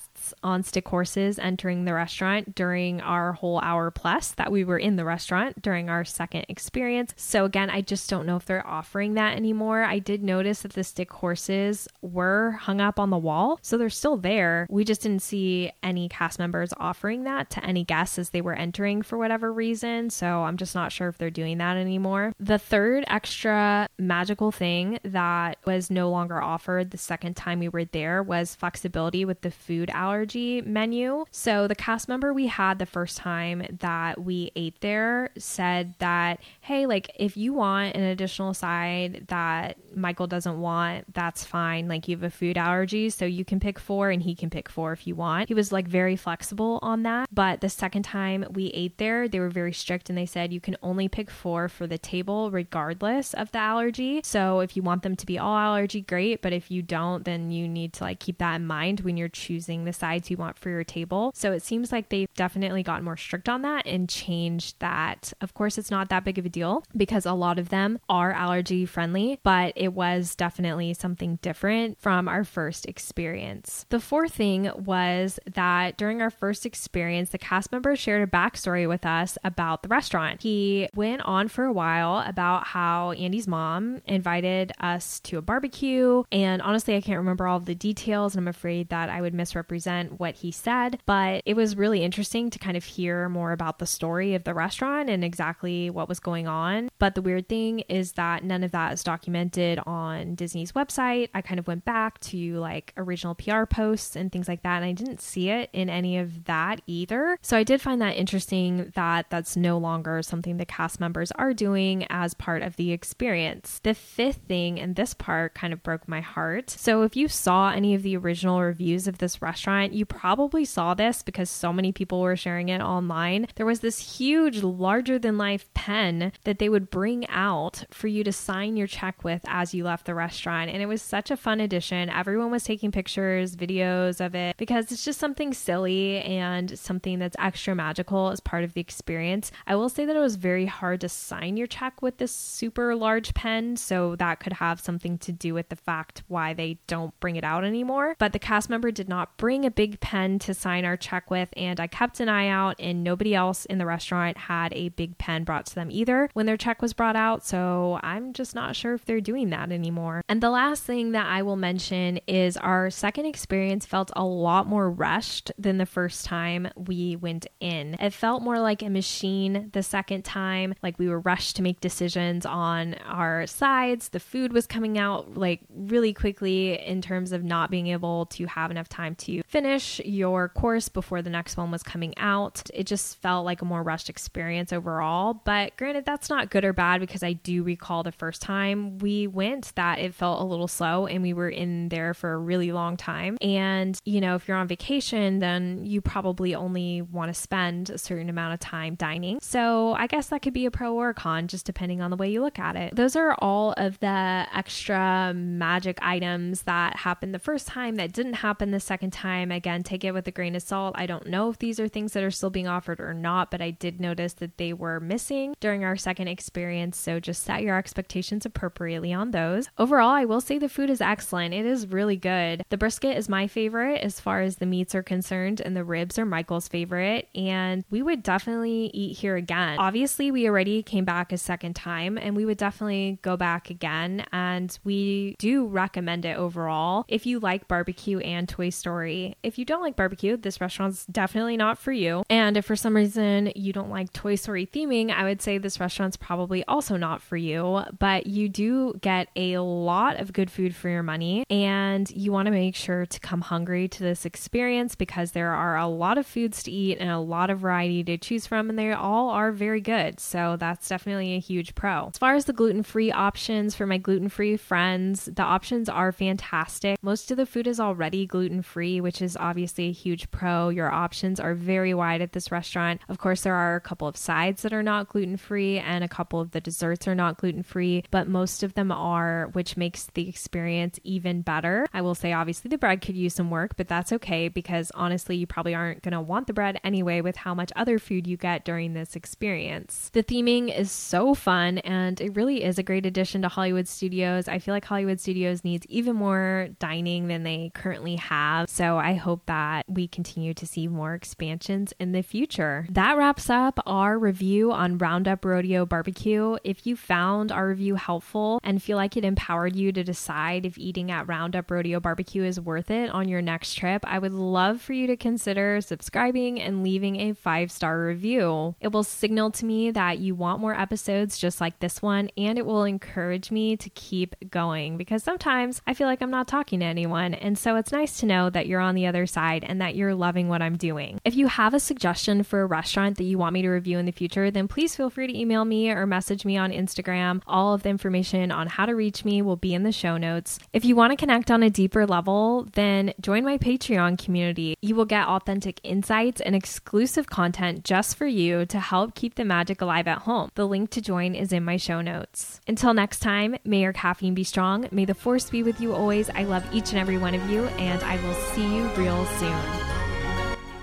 on 0.43 0.63
stick 0.63 0.89
horses 0.89 1.39
entering 1.39 1.85
the 1.85 1.95
restaurant 1.95 2.55
during 2.55 3.01
our 3.01 3.33
whole 3.33 3.61
hour 3.61 3.91
plus 3.91 4.33
that 4.33 4.53
we 4.53 4.65
were 4.65 4.79
in 4.79 4.97
the 4.97 5.05
restaurant 5.05 5.61
during 5.61 5.89
our 5.89 6.05
second 6.05 6.47
experience. 6.49 7.15
So, 7.17 7.45
again, 7.45 7.71
I 7.71 7.81
just 7.81 8.09
don't 8.09 8.27
know 8.27 8.37
if 8.37 8.45
they're 8.45 8.67
offering 8.67 9.15
that 9.15 9.37
anymore. 9.37 9.83
I 9.85 9.99
did 9.99 10.23
notice 10.23 10.63
that 10.63 10.73
the 10.73 10.85
stick 10.85 11.13
horses 11.13 11.89
were 12.01 12.53
hung 12.53 12.81
up 12.81 12.99
on 12.99 13.11
the 13.11 13.19
wall, 13.19 13.59
so 13.63 13.77
they're 13.77 13.91
still 13.91 14.17
there. 14.17 14.67
We 14.71 14.85
just 14.85 15.03
didn't 15.03 15.23
see 15.23 15.71
any 15.83 16.09
cast 16.09 16.39
members 16.39 16.73
offering 16.77 17.25
that 17.25 17.51
to 17.51 17.65
any 17.65 17.85
guests 17.85 18.19
as 18.19 18.31
they 18.31 18.41
were 18.41 18.55
entering 18.55 19.03
for 19.03 19.19
whatever 19.19 19.53
reason. 19.53 20.11
So, 20.11 20.45
I'm 20.45 20.57
just 20.57 20.75
not 20.75 20.93
sure 20.93 21.09
if 21.09 21.19
they're 21.19 21.31
doing 21.31 21.59
that 21.59 21.77
anymore. 21.77 22.33
The 22.39 22.59
third 22.59 23.05
extra 23.09 23.89
magical 23.99 24.53
thing 24.53 24.99
that 25.05 25.59
was 25.65 25.91
no 25.91 26.11
longer 26.11 26.41
offered 26.41 26.91
the 26.91 26.99
second 26.99 27.37
time 27.37 27.61
we 27.61 27.69
were 27.69 27.85
there 27.85 28.23
was 28.23 28.55
flexibility 28.55 29.25
with 29.25 29.41
the 29.43 29.51
food 29.51 29.91
allergy 30.13 30.61
menu. 30.63 31.25
So 31.31 31.67
the 31.67 31.75
cast 31.75 32.09
member 32.09 32.33
we 32.33 32.47
had 32.47 32.79
the 32.79 32.87
first 32.87 33.17
time 33.17 33.67
that 33.81 34.23
we 34.23 34.53
ate 34.55 34.81
there 34.81 35.31
said 35.39 35.95
that, 35.99 36.41
hey, 36.61 36.87
like 36.87 37.11
if 37.17 37.37
you 37.37 37.53
want 37.55 37.97
an 37.97 38.03
additional 38.03 38.55
side 38.55 39.25
that 39.29 39.77
Michael 39.95 40.27
doesn't 40.27 40.61
want, 40.61 41.13
that's 41.15 41.45
fine. 41.45 41.89
Like 41.89 42.09
you 42.09 42.17
have 42.17 42.25
a 42.25 42.31
food 42.31 42.59
allergy, 42.59 43.11
so 43.11 43.25
you 43.25 43.45
can 43.45 43.61
pick 43.61 43.79
four 43.79 44.11
and 44.11 44.23
he 44.23 44.35
can 44.35 44.51
pick 44.51 44.69
four 44.69 44.93
if 44.93 45.07
you 45.07 45.15
want. 45.15 45.49
He 45.49 45.55
was 45.55 45.73
like 45.73 45.89
very 45.89 46.17
flexible 46.17 46.79
on 46.83 47.03
that. 47.05 47.29
But 47.33 47.61
the 47.61 47.69
second 47.69 48.03
time 48.03 48.45
we 48.51 48.67
ate 48.67 48.99
there, 48.99 49.29
they 49.29 49.41
were 49.41 49.51
very 49.51 49.73
strict 49.73 50.09
and 50.09 50.19
they 50.19 50.27
said 50.27 50.53
you 50.53 50.61
can 50.61 50.77
only 50.83 51.09
pick 51.09 51.31
four 51.31 51.69
for 51.69 51.87
the 51.87 51.99
table 51.99 52.51
regardless 52.51 53.35
of 53.35 53.51
the 53.53 53.59
allergy. 53.59 54.21
So 54.25 54.61
if 54.61 54.77
you 54.77 54.83
want 54.83 55.03
them 55.03 55.17
to 55.17 55.27
be 55.27 55.39
all 55.39 55.57
allergy, 55.57 56.01
great. 56.03 56.43
But 56.43 56.53
if 56.53 56.71
you 56.71 56.83
don't, 56.83 57.25
then 57.25 57.51
you 57.51 57.69
need 57.69 57.93
to 57.95 58.05
like 58.05 58.21
keep 58.21 58.39
that 58.39 58.57
in 58.57 58.67
mind 58.67 59.01
when 59.01 59.17
you're 59.17 59.29
choosing 59.29 59.85
the 59.85 59.93
sides 60.03 60.31
you 60.31 60.37
want 60.37 60.59
for 60.59 60.69
your 60.69 60.83
table. 60.83 61.31
So 61.33 61.53
it 61.53 61.63
seems 61.63 61.93
like 61.93 62.09
they've 62.09 62.27
definitely 62.35 62.83
gotten 62.83 63.05
more 63.05 63.17
strict 63.17 63.49
on 63.49 63.63
that 63.63 63.87
and 63.87 64.09
changed 64.09 64.81
that. 64.81 65.33
Of 65.41 65.55
course, 65.55 65.79
it's 65.79 65.93
not 65.93 66.09
that 66.09 66.25
big 66.25 66.39
of 66.41 66.47
a 66.47 66.49
deal 66.49 66.83
because 66.97 67.25
a 67.25 67.35
lot 67.35 67.61
of 67.61 67.69
them 67.69 68.01
are 68.09 68.33
allergy 68.33 68.85
friendly, 68.85 69.39
but 69.45 69.73
it 69.77 69.93
was 69.93 70.35
definitely 70.35 70.93
something 70.95 71.39
different 71.41 72.01
from 72.01 72.27
our 72.27 72.43
first 72.43 72.85
experience. 72.87 73.87
The 73.91 74.01
fourth 74.01 74.35
thing 74.35 74.73
was 74.75 75.39
that 75.55 75.97
during 75.97 76.21
our 76.21 76.31
first 76.31 76.67
experience, 76.67 77.31
the 77.31 77.39
cast 77.39 77.71
member 77.71 77.95
shared 77.95 78.27
a 78.27 78.31
backstory 78.31 78.89
with 78.89 79.07
us 79.07 79.39
about 79.45 79.85
the 79.85 79.89
restaurant. 79.89 80.43
He 80.43 80.89
went 80.97 81.23
on 81.23 81.47
for 81.47 81.65
a 81.65 81.73
while 81.73 82.25
about 82.27 82.67
how 82.67 83.13
Andy's 83.13 83.47
mom 83.47 84.03
invited 84.07 84.73
us 84.81 85.21
to 85.21 85.39
a 85.39 85.43
barbecue. 85.43 86.25
And 86.33 86.61
honestly, 86.61 86.97
I 86.97 87.01
can't 87.01 87.19
remember 87.19 87.47
all 87.47 87.59
of 87.59 87.67
the 87.67 87.77
details, 87.77 88.35
and 88.35 88.43
I'm 88.43 88.49
afraid 88.49 88.89
that 88.89 89.09
I 89.09 89.21
would 89.21 89.35
misrepresent 89.35 89.92
what 90.19 90.37
he 90.37 90.51
said, 90.53 91.01
but 91.07 91.43
it 91.47 91.55
was 91.55 91.77
really 91.77 92.03
interesting 92.03 92.51
to 92.51 92.59
kind 92.59 92.77
of 92.77 92.85
hear 92.85 93.29
more 93.29 93.53
about 93.53 93.79
the 93.79 93.87
story 93.87 94.35
of 94.35 94.45
the 94.45 94.55
restaurant 94.55 95.09
and 95.09 95.25
exactly 95.25 95.91
what 95.91 96.09
was 96.09 96.21
going 96.21 96.47
on. 96.47 96.91
But 96.99 97.15
the 97.15 97.23
weird 97.23 97.49
thing 97.49 97.81
is 97.81 98.13
that 98.13 98.45
none 98.45 98.65
of 98.65 98.73
that 98.73 98.93
is 98.93 99.03
documented 99.03 99.81
on 99.87 100.35
Disney's 100.35 100.73
website. 100.73 101.29
I 101.35 101.43
kind 101.43 101.59
of 101.59 101.67
went 101.67 101.85
back 101.85 102.21
to 102.21 102.59
like 102.59 102.93
original 102.97 103.35
PR 103.35 103.65
posts 103.65 104.17
and 104.17 104.31
things 104.31 104.49
like 104.49 104.63
that, 104.63 104.77
and 104.77 104.85
I 104.85 104.93
didn't 104.93 105.21
see 105.21 105.49
it 105.49 105.71
in 105.73 105.89
any 105.89 106.19
of 106.19 106.45
that 106.45 106.81
either. 106.87 107.39
So 107.43 107.57
I 107.57 107.65
did 107.65 107.81
find 107.81 108.01
that 108.03 108.17
interesting 108.17 108.93
that 108.95 109.27
that's 109.31 109.57
no 109.57 109.79
longer 109.79 110.23
something 110.23 110.57
the 110.57 110.67
cast 110.67 111.01
members 111.01 111.33
are 111.33 111.55
doing 111.55 112.07
as 112.11 112.35
part 112.35 112.63
of 112.63 112.77
the 112.77 112.93
experience. 112.93 113.23
experience. 113.23 113.81
The 113.83 113.95
fifth 113.95 114.41
thing, 114.49 114.81
and 114.81 114.97
this 114.97 115.15
part 115.15 115.55
kind 115.55 115.73
of 115.73 115.83
broke 115.83 116.09
my 116.09 116.21
heart. 116.21 116.71
So, 116.71 117.03
if 117.03 117.17
you 117.17 117.29
saw 117.29 117.71
any 117.71 117.95
of 117.95 118.03
the 118.03 118.17
original 118.17 118.61
reviews 118.61 119.07
of 119.07 119.19
this 119.19 119.41
restaurant, 119.41 119.82
you 119.91 120.05
probably 120.05 120.65
saw 120.65 120.95
this 120.95 121.23
because 121.23 121.51
so 121.51 121.73
many 121.73 121.93
people 121.93 122.21
were 122.21 122.37
sharing 122.37 122.69
it 122.69 122.81
online. 122.81 123.47
There 123.57 123.67
was 123.67 123.81
this 123.81 124.19
huge, 124.19 124.63
larger 124.63 125.19
than 125.19 125.39
life 125.39 125.73
pen 125.75 126.33
that 126.45 126.59
they 126.59 126.69
would 126.69 126.91
bring 126.91 127.27
out 127.29 127.85
for 127.91 128.09
you 128.09 128.23
to 128.25 128.33
sign 128.33 128.77
your 128.77 128.87
check 128.87 129.25
with 129.25 129.43
as 129.47 129.75
you 129.75 129.85
left 129.85 130.07
the 130.07 130.15
restaurant. 130.15 130.71
And 130.71 130.83
it 130.83 130.87
was 130.87 131.03
such 131.03 131.31
a 131.31 131.37
fun 131.37 131.61
addition. 131.61 132.11
Everyone 132.11 132.51
was 132.51 132.65
taking 132.65 132.93
pictures, 132.93 133.57
videos 133.57 134.25
of 134.25 134.35
it 134.35 134.57
because 134.57 134.93
it's 134.93 135.05
just 135.05 135.19
something 135.19 135.53
silly 135.53 136.21
and 136.23 136.79
something 136.79 137.19
that's 137.19 137.37
extra 137.39 137.75
magical 137.75 138.31
as 138.31 138.41
part 138.41 138.65
of 138.65 138.75
the 138.75 138.81
experience. 138.81 139.51
I 139.67 139.77
will 139.77 139.89
say 139.89 140.05
that 140.05 140.17
it 140.17 140.21
was 140.21 140.37
very 140.37 140.67
hard 140.67 141.01
to 141.01 141.09
sign 141.09 141.57
your 141.57 141.67
check 141.67 142.03
with 142.03 142.19
this 142.19 142.33
super 142.33 142.95
large 142.95 143.35
pen, 143.35 143.77
so 143.77 144.17
that 144.17 144.41
could 144.41 144.55
have 144.55 144.81
something 144.81 145.19
to 145.19 145.33
do 145.33 145.55
with 145.55 145.69
the 145.69 145.77
fact 145.77 146.23
why 146.29 146.53
they 146.53 146.79
don't 146.87 147.19
bring 147.21 147.37
it 147.37 147.45
out 147.45 147.65
anymore. 147.65 148.17
But 148.19 148.33
the 148.33 148.39
cast 148.39 148.69
member 148.69 148.91
did 148.91 149.09
not 149.09 149.37
bring 149.37 149.65
a 149.65 149.71
big 149.75 150.01
pen 150.01 150.39
to 150.41 150.55
sign 150.55 150.85
our 150.85 150.97
check 150.97 151.31
with, 151.31 151.49
and 151.57 151.81
I 151.81 151.87
kept 151.87 152.21
an 152.21 152.29
eye 152.29 152.49
out, 152.49 152.77
and 152.79 153.03
nobody 153.03 153.35
else 153.35 153.65
in 153.65 153.79
the 153.79 153.87
restaurant 153.87 154.37
had 154.37 154.73
a 154.75 154.91
big 154.91 155.19
pen 155.19 155.45
brought 155.45 155.67
to 155.67 155.75
them 155.75 155.91
either 155.91 156.29
when 156.35 156.47
their 156.47 156.57
check 156.57 156.83
was 156.83 156.93
brought 156.93 157.17
out. 157.17 157.45
So 157.45 157.99
I'm 158.03 158.33
just 158.33 158.55
not 158.55 158.77
sure 158.77 158.95
if 158.95 159.05
they're 159.05 159.21
doing 159.21 159.51
that 159.51 159.73
anymore. 159.73 160.23
And 160.29 160.41
the 160.41 160.51
last 160.51 160.85
thing 160.85 161.13
that 161.13 161.27
I 161.27 161.43
will 161.43 161.57
mention 161.57 162.19
is 162.27 162.57
our 162.57 162.91
second 162.91 163.27
experience 163.27 163.87
felt 163.87 164.11
a 164.15 164.25
lot 164.25 164.67
more 164.67 164.91
rushed 164.91 165.51
than 165.59 165.79
the 165.79 165.87
first 165.87 166.25
time 166.25 166.69
we 166.77 167.17
went 167.17 167.47
in. 167.61 167.95
It 167.95 168.13
felt 168.13 168.43
more 168.43 168.61
like 168.61 168.83
a 168.83 168.91
machine 168.91 169.71
the 169.73 169.83
second 169.83 170.25
time, 170.25 170.75
like 170.83 170.99
we 170.99 171.09
were 171.09 171.21
rushed 171.21 171.57
to 171.57 171.63
make 171.63 171.81
decisions 171.81 172.45
on 172.47 172.95
our 173.07 173.47
sides. 173.47 174.11
The 174.11 174.21
food 174.21 174.53
was 174.53 174.67
coming 174.67 174.99
out 174.99 175.37
like 175.37 175.61
really 175.75 176.13
quickly 176.13 176.81
in 176.81 177.03
terms 177.03 177.33
of 177.33 177.43
not 177.43 177.71
being 177.71 177.89
able 177.89 178.27
to 178.27 178.47
have 178.47 178.71
enough 178.71 178.89
time 178.89 179.15
to 179.17 179.43
finish 179.43 179.62
your 180.05 180.49
course 180.49 180.89
before 180.89 181.23
the 181.23 181.31
next 181.31 181.57
one 181.57 181.71
was 181.71 181.83
coming 181.83 182.15
out. 182.19 182.69
It 182.73 182.87
just 182.87 183.21
felt 183.21 183.45
like 183.45 183.63
a 183.63 183.65
more 183.65 183.83
rushed 183.83 184.09
experience 184.09 184.73
overall. 184.73 185.35
But 185.35 185.77
granted, 185.77 186.05
that's 186.05 186.31
not 186.31 186.51
good 186.51 186.65
or 186.65 186.73
bad 186.73 187.01
because 187.01 187.23
I 187.23 187.35
do 187.35 187.63
recall 187.63 188.03
the 188.03 188.13
first 188.13 188.43
time 188.43 188.99
we 188.99 189.27
went 189.27 189.73
that 189.75 189.99
it 189.99 190.15
felt 190.15 190.41
a 190.41 190.45
little 190.45 190.69
slow 190.69 191.07
and 191.07 191.23
we 191.23 191.33
were 191.33 191.49
in 191.49 191.89
there 191.89 192.15
for 192.15 192.33
a 192.33 192.39
really 192.39 192.73
long 192.73 192.97
time. 192.97 193.39
And, 193.41 193.99
you 194.05 194.21
know, 194.21 194.35
if 194.35 194.47
you're 194.47 194.57
on 194.57 194.69
vacation, 194.69 195.39
then 195.39 195.85
you 195.85 196.01
probably 196.01 196.55
only 196.55 197.03
want 197.03 197.35
to 197.35 197.41
spend 197.41 197.91
a 197.91 197.99
certain 197.99 198.29
amount 198.29 198.55
of 198.55 198.61
time 198.61 198.95
dining. 198.95 199.39
So 199.41 199.95
I 199.95 200.07
guess 200.07 200.29
that 200.29 200.43
could 200.43 200.53
be 200.53 200.67
a 200.67 200.71
pro 200.71 200.95
or 200.95 201.11
a 201.11 201.15
con, 201.15 201.49
just 201.49 201.67
depending 201.67 202.01
on 202.01 202.11
the 202.11 202.17
way 202.17 202.31
you 202.31 202.43
look 202.43 202.59
at 202.59 202.77
it. 202.77 202.95
Those 202.95 203.17
are 203.17 203.35
all 203.39 203.75
of 203.77 203.99
the 204.01 204.47
extra 204.55 205.33
magic 205.35 205.99
items 206.03 206.63
that 206.63 206.97
happened 206.97 207.35
the 207.35 207.39
first 207.39 207.67
time 207.67 207.97
that 207.97 208.13
didn't 208.13 208.35
happen 208.35 208.71
the 208.71 208.81
second 208.81 209.13
time. 209.13 209.42
Again, 209.51 209.83
take 209.83 210.05
it 210.05 210.13
with 210.13 210.29
a 210.29 210.31
grain 210.31 210.55
of 210.55 210.63
salt. 210.63 210.95
I 210.97 211.07
don't 211.07 211.27
know 211.27 211.51
if 211.51 211.59
these 211.59 211.81
are 211.81 211.89
things 211.89 212.13
that 212.13 212.23
are 212.23 212.31
still 212.31 212.51
being 212.51 212.69
offered 212.69 213.01
or 213.01 213.15
not, 213.15 213.51
but 213.51 213.61
I 213.61 213.71
did 213.71 214.01
notice 214.01 214.35
that 214.35 214.59
they 214.59 214.73
were 214.73 215.01
missing 215.01 215.55
during 215.61 215.85
our 215.85 215.97
second 215.97 216.29
experience. 216.29 216.97
So 216.97 217.19
just 217.19 217.43
set 217.43 217.63
your 217.63 217.77
expectations 217.77 218.47
appropriately 218.47 219.13
on 219.13 219.31
those. 219.31 219.69
Overall, 219.79 220.11
I 220.11 220.25
will 220.25 220.41
say 220.41 220.59
the 220.59 220.69
food 220.69 220.91
is 220.91 221.01
excellent. 221.01 221.55
It 221.55 221.67
is 221.67 221.87
really 221.87 222.17
good. 222.17 222.63
The 222.69 222.79
brisket 222.79 223.17
is 223.17 223.29
my 223.29 223.47
favorite 223.47 224.01
as 224.03 224.21
far 224.21 224.43
as 224.43 224.57
the 224.57 224.67
meats 224.67 224.95
are 224.95 225.03
concerned, 225.03 225.61
and 225.61 225.77
the 225.77 225.85
ribs 225.85 226.19
are 226.19 226.27
Michael's 226.27 226.69
favorite. 226.69 227.29
And 227.35 227.85
we 227.91 228.03
would 228.03 228.23
definitely 228.23 228.91
eat 228.93 229.19
here 229.19 229.37
again. 229.37 229.79
Obviously, 229.79 230.31
we 230.31 230.49
already 230.49 230.83
came 230.83 231.05
back 231.05 231.33
a 231.33 231.39
second 231.39 231.75
time, 231.75 232.19
and 232.19 232.37
we 232.37 232.45
would 232.45 232.59
definitely 232.59 233.19
go 233.23 233.37
back 233.37 233.71
again. 233.71 234.25
And 234.33 234.79
we 234.85 235.37
do 235.39 235.67
recommend 235.67 236.25
it 236.25 236.37
overall 236.37 237.05
if 237.09 237.27
you 237.27 237.41
like 237.41 237.69
barbecue 237.69 238.19
and 238.19 238.49
Toy 238.49 238.71
Story. 238.71 239.32
If 239.43 239.59
you 239.59 239.65
don't 239.65 239.83
like 239.83 239.97
barbecue, 239.97 240.37
this 240.37 240.61
restaurant's 240.61 241.07
definitely 241.07 241.57
not 241.57 241.79
for 241.79 241.93
you. 241.93 242.25
And 242.31 242.57
if 242.57 242.65
for 242.65 242.77
some 242.77 242.97
reason 242.97 243.53
you 243.55 243.73
don't 243.73 243.91
like 243.91 244.13
Toy 244.13 244.35
Story 244.35 244.67
theming, 244.67 245.11
I 245.11 245.25
would 245.25 245.43
say 245.43 245.59
this 245.59 245.81
restaurant's 245.81 246.17
probably 246.17 246.65
also 246.67 246.97
not 246.97 247.23
for 247.23 247.37
you. 247.37 247.83
But 247.99 248.27
you 248.27 248.49
do 248.49 248.95
get 249.01 249.29
a 249.37 249.59
lot 249.59 250.21
of 250.21 250.33
good 250.33 250.51
food 250.51 250.75
for 250.75 250.89
your 250.89 251.03
money, 251.03 251.45
and 251.51 252.11
you 252.11 252.33
want 252.33 252.47
to 252.47 252.53
make 252.53 252.75
sure 252.75 253.07
to 253.07 253.21
come 253.21 253.41
hungry 253.41 253.89
to 253.89 254.03
this 254.03 254.25
experience 254.25 254.95
because 254.95 255.33
there 255.33 255.53
are 255.53 255.77
a 255.77 255.87
lot 255.87 256.19
of 256.19 256.27
foods 256.27 256.63
to 256.65 256.71
eat 256.71 256.99
and 256.99 257.11
a 257.11 257.19
lot 257.19 257.51
of 257.51 257.61
variety 257.61 258.05
to 258.05 258.19
choose 258.19 258.47
from, 258.47 258.69
and 258.69 258.79
they 258.79 258.93
all 258.93 259.31
are 259.31 259.53
very 259.53 259.81
good. 259.81 260.21
So 260.21 260.57
that's 260.59 260.89
definitely 260.89 261.35
a 261.35 261.41
huge 261.41 261.75
pro. 261.75 262.09
As 262.09 262.19
far 262.19 262.35
as 262.35 262.45
the 262.45 262.53
gluten 262.53 262.83
free 262.83 263.11
options 263.11 263.75
for 263.75 263.87
my 263.87 263.99
gluten 263.99 264.29
free 264.29 264.57
friends, 264.57 265.27
the 265.27 265.43
options 265.43 265.89
are 265.89 266.13
fantastic. 266.13 266.99
Most 267.03 267.31
of 267.31 267.37
the 267.37 267.47
food 267.47 267.67
is 267.67 267.81
already 267.81 268.27
gluten 268.27 268.63
free, 268.63 269.01
which 269.01 269.22
is 269.23 269.37
obviously 269.37 269.89
a 269.89 269.93
huge 269.93 270.31
pro. 270.31 270.69
Your 270.69 270.91
options 270.91 271.41
are 271.41 271.55
very 271.55 271.95
wide 271.95 272.23
at 272.23 272.33
this 272.33 272.51
restaurant. 272.51 273.01
Of 273.09 273.19
course, 273.19 273.43
there 273.43 273.55
are 273.55 273.77
a 273.77 273.81
couple 273.81 274.09
of 274.09 274.17
sides 274.17 274.63
that 274.63 274.73
are 274.73 274.83
not 274.83 275.09
gluten 275.09 275.37
free, 275.37 275.79
and 275.79 276.05
a 276.05 276.09
couple 276.09 276.41
of 276.41 276.51
the 276.53 276.61
desserts 276.61 277.07
are 277.09 277.15
not 277.15 277.39
gluten 277.39 277.63
free, 277.63 278.05
but 278.11 278.29
most 278.29 278.63
of 278.63 278.75
them 278.75 278.91
are, 278.91 279.49
which 279.53 279.77
makes 279.77 280.07
the 280.15 280.29
experience 280.29 280.99
even 281.05 281.43
better. 281.43 281.87
I 281.93 282.03
will 282.03 282.15
say, 282.15 282.33
obviously, 282.33 282.69
the 282.69 282.79
bread 282.79 283.01
could 283.01 283.17
use 283.17 283.35
some 283.35 283.51
work, 283.51 283.77
but 283.77 283.89
that's 283.89 284.13
okay 284.13 284.49
because 284.49 284.91
honestly, 284.95 285.37
you 285.37 285.47
probably 285.47 285.75
aren't 285.75 286.03
going 286.03 286.13
to 286.13 286.21
want 286.21 286.47
the 286.47 286.53
bread 286.53 286.81
anyway 286.85 287.21
with 287.21 287.37
how 287.37 287.55
much 287.55 287.73
other 287.77 287.99
food 287.99 288.27
you 288.27 288.37
get 288.37 288.65
during 288.65 288.95
this 288.95 289.17
experience. 289.17 290.11
The 290.13 290.23
theming 290.23 290.77
is 290.77 290.91
so 290.91 291.35
fun 291.35 291.79
and 291.79 292.21
it 292.21 292.37
really 292.37 292.65
is 292.65 292.79
a 292.79 292.83
great 292.83 293.07
addition 293.07 293.43
to 293.43 293.49
Hollywood 293.49 293.89
Studios. 293.89 294.49
I 294.49 294.59
feel 294.59 294.75
like 294.75 294.85
Hollywood 294.85 295.21
Studios 295.21 295.65
needs 295.65 295.87
even 295.89 296.17
more 296.17 296.69
dining 296.79 297.29
than 297.29 297.43
they 297.43 297.71
currently 297.75 298.17
have. 298.17 298.69
So 298.69 298.99
I 298.99 299.12
hope 299.15 299.47
that 299.47 299.85
we 299.89 300.09
continue 300.09 300.55
to 300.55 300.67
see 300.67 300.89
more 300.89 301.15
expansions 301.15 301.93
in 301.99 302.13
the 302.13 302.23
future. 302.23 302.87
That 302.91 303.17
wraps 303.17 303.51
up 303.51 303.79
our 303.87 304.19
review 304.19 304.73
on 304.73 304.99
Roundup 304.99 305.45
Rodeo 305.45 305.87
Barbecue. 305.87 306.57
If 306.65 306.87
you 306.87 306.97
found 306.97 307.53
our 307.53 307.69
review 307.69 307.97
helpful 307.97 308.61
and 308.63 308.83
feel 308.83 308.97
like 308.97 309.17
it 309.17 309.25
empowered 309.25 309.77
you 309.77 309.93
to 309.93 310.05
decide 310.05 310.67
if 310.67 310.79
eating 310.79 311.11
at 311.11 311.29
Roundup 311.29 311.71
Rodeo 311.71 312.01
Barbecue 312.01 312.45
is 312.45 312.61
worth 312.61 312.91
it 312.91 313.11
on 313.11 313.29
your 313.29 313.43
next 313.43 313.75
trip, 313.75 314.05
I 314.07 314.19
would 314.19 314.33
love 314.33 314.81
for 314.81 314.93
you 314.93 315.07
to 315.07 315.17
consider 315.17 315.81
subscribing 315.81 316.61
and 316.61 316.83
leaving 316.83 317.21
a 317.21 317.35
five 317.35 317.71
star 317.71 318.05
review. 318.05 318.75
It 318.81 318.93
will 318.93 319.05
signal 319.05 319.51
to 319.53 319.65
me 319.65 319.91
that 319.91 320.19
you 320.19 320.35
want 320.35 320.61
more 320.61 320.79
episodes 320.79 321.39
just 321.39 321.61
like 321.61 321.79
this 321.81 322.03
one, 322.03 322.31
and 322.37 322.59
it 322.59 322.67
will 322.67 322.85
encourage 322.85 323.51
me 323.51 323.77
to 323.77 323.91
keep 323.91 324.51
going 324.51 324.97
because 324.97 325.23
sometimes 325.23 325.81
I 325.87 325.95
feel 325.95 326.07
like 326.07 326.23
I'm 326.23 326.31
not 326.31 326.49
talking 326.49 326.81
to 326.81 326.87
anyone. 326.87 327.35
And 327.35 327.59
so 327.59 327.77
it's 327.77 327.93
nice 327.93 328.21
to 328.21 328.27
know 328.27 328.51
that 328.51 328.67
you're 328.67 328.81
on 328.81 328.95
the 329.03 329.09
other 329.09 329.27
side 329.27 329.65
and 329.65 329.81
that 329.81 329.97
you're 329.97 330.15
loving 330.15 330.49
what 330.49 330.63
I'm 330.63 330.77
doing. 330.77 331.21
If 331.25 331.35
you 331.35 331.49
have 331.49 331.75
a 331.75 331.81
suggestion 331.81 332.45
for 332.45 332.63
a 332.63 332.67
restaurant 332.67 333.19
that 333.19 333.25
you 333.25 333.37
want 333.37 333.55
me 333.55 333.63
to 333.63 333.69
review 333.69 333.99
in 333.99 334.07
the 334.07 334.13
future, 334.13 334.51
then 334.51 334.69
please 334.69 334.95
feel 334.95 335.11
free 335.11 335.27
to 335.27 335.37
email 335.37 335.65
me 335.65 335.91
or 335.91 336.07
message 336.07 336.45
me 336.45 336.57
on 336.57 336.71
Instagram. 336.71 337.43
All 337.47 337.75
of 337.75 337.83
the 337.83 337.89
information 337.89 338.53
on 338.53 338.69
how 338.69 338.87
to 338.87 338.95
reach 338.95 339.25
me 339.25 339.43
will 339.43 339.57
be 339.57 339.75
in 339.75 339.83
the 339.83 339.93
show 339.93 340.17
notes. 340.17 340.61
If 340.73 340.85
you 340.85 340.95
want 340.95 341.11
to 341.11 341.17
connect 341.17 341.51
on 341.51 341.63
a 341.63 341.71
deeper 341.71 342.07
level, 342.07 342.69
then 342.75 343.13
join 343.21 343.45
my 343.45 343.59
Patreon 343.59 344.23
community. 344.23 344.77
You 344.81 344.95
will 344.95 345.05
get 345.05 345.27
authentic 345.27 345.81
insights 345.83 346.41
and 346.41 346.55
exclusive 346.55 347.27
content 347.27 347.85
just 347.85 348.17
for 348.17 348.27
you 348.27 348.65
to 348.67 348.79
help 348.79 349.15
keep 349.15 349.35
the 349.35 349.45
magic 349.45 349.81
alive 349.81 350.07
at 350.07 350.19
home. 350.19 350.51
The 350.55 350.69
link 350.69 350.91
to 350.91 351.01
join 351.01 351.35
is 351.35 351.53
in 351.53 351.65
my 351.65 351.77
show 351.77 352.01
notes. 352.01 352.61
Until 352.69 352.95
next 352.95 353.21
time, 353.21 353.57
may 353.65 353.81
your 353.81 353.93
caffeine 353.93 354.35
be 354.35 354.45
strong. 354.45 354.89
May 354.93 355.05
the 355.05 355.15
force 355.15 355.51
be 355.51 355.63
with 355.63 355.81
you 355.81 355.95
always. 355.95 356.31
I 356.31 356.45
love 356.45 356.65
each 356.73 356.91
and 356.91 356.99
every 356.99 357.19
one 357.19 357.35
of 357.35 357.51
you, 357.51 357.65
and 357.65 358.03
I 358.03 358.17
will 358.23 358.35
see 358.35 358.77
you 358.77 358.89
real 358.97 359.25
soon. 359.39 359.83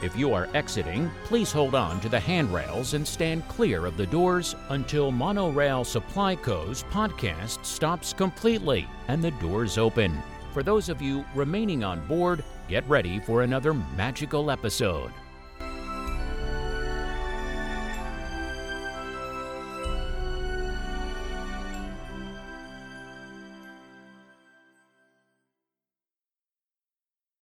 If 0.01 0.15
you 0.15 0.33
are 0.33 0.47
exiting, 0.53 1.11
please 1.25 1.51
hold 1.51 1.75
on 1.75 1.99
to 1.99 2.09
the 2.09 2.19
handrails 2.19 2.93
and 2.93 3.05
stand 3.05 3.47
clear 3.49 3.85
of 3.85 3.97
the 3.97 4.07
doors 4.07 4.55
until 4.69 5.11
Monorail 5.11 5.83
Supply 5.83 6.35
Co.'s 6.35 6.85
podcast 6.89 7.65
stops 7.65 8.13
completely 8.13 8.87
and 9.09 9.21
the 9.21 9.31
doors 9.31 9.77
open. 9.77 10.17
For 10.53 10.63
those 10.63 10.87
of 10.87 11.01
you 11.01 11.25
remaining 11.35 11.83
on 11.83 12.05
board, 12.07 12.43
get 12.69 12.87
ready 12.87 13.19
for 13.19 13.41
another 13.41 13.73
magical 13.73 14.49
episode. 14.49 15.11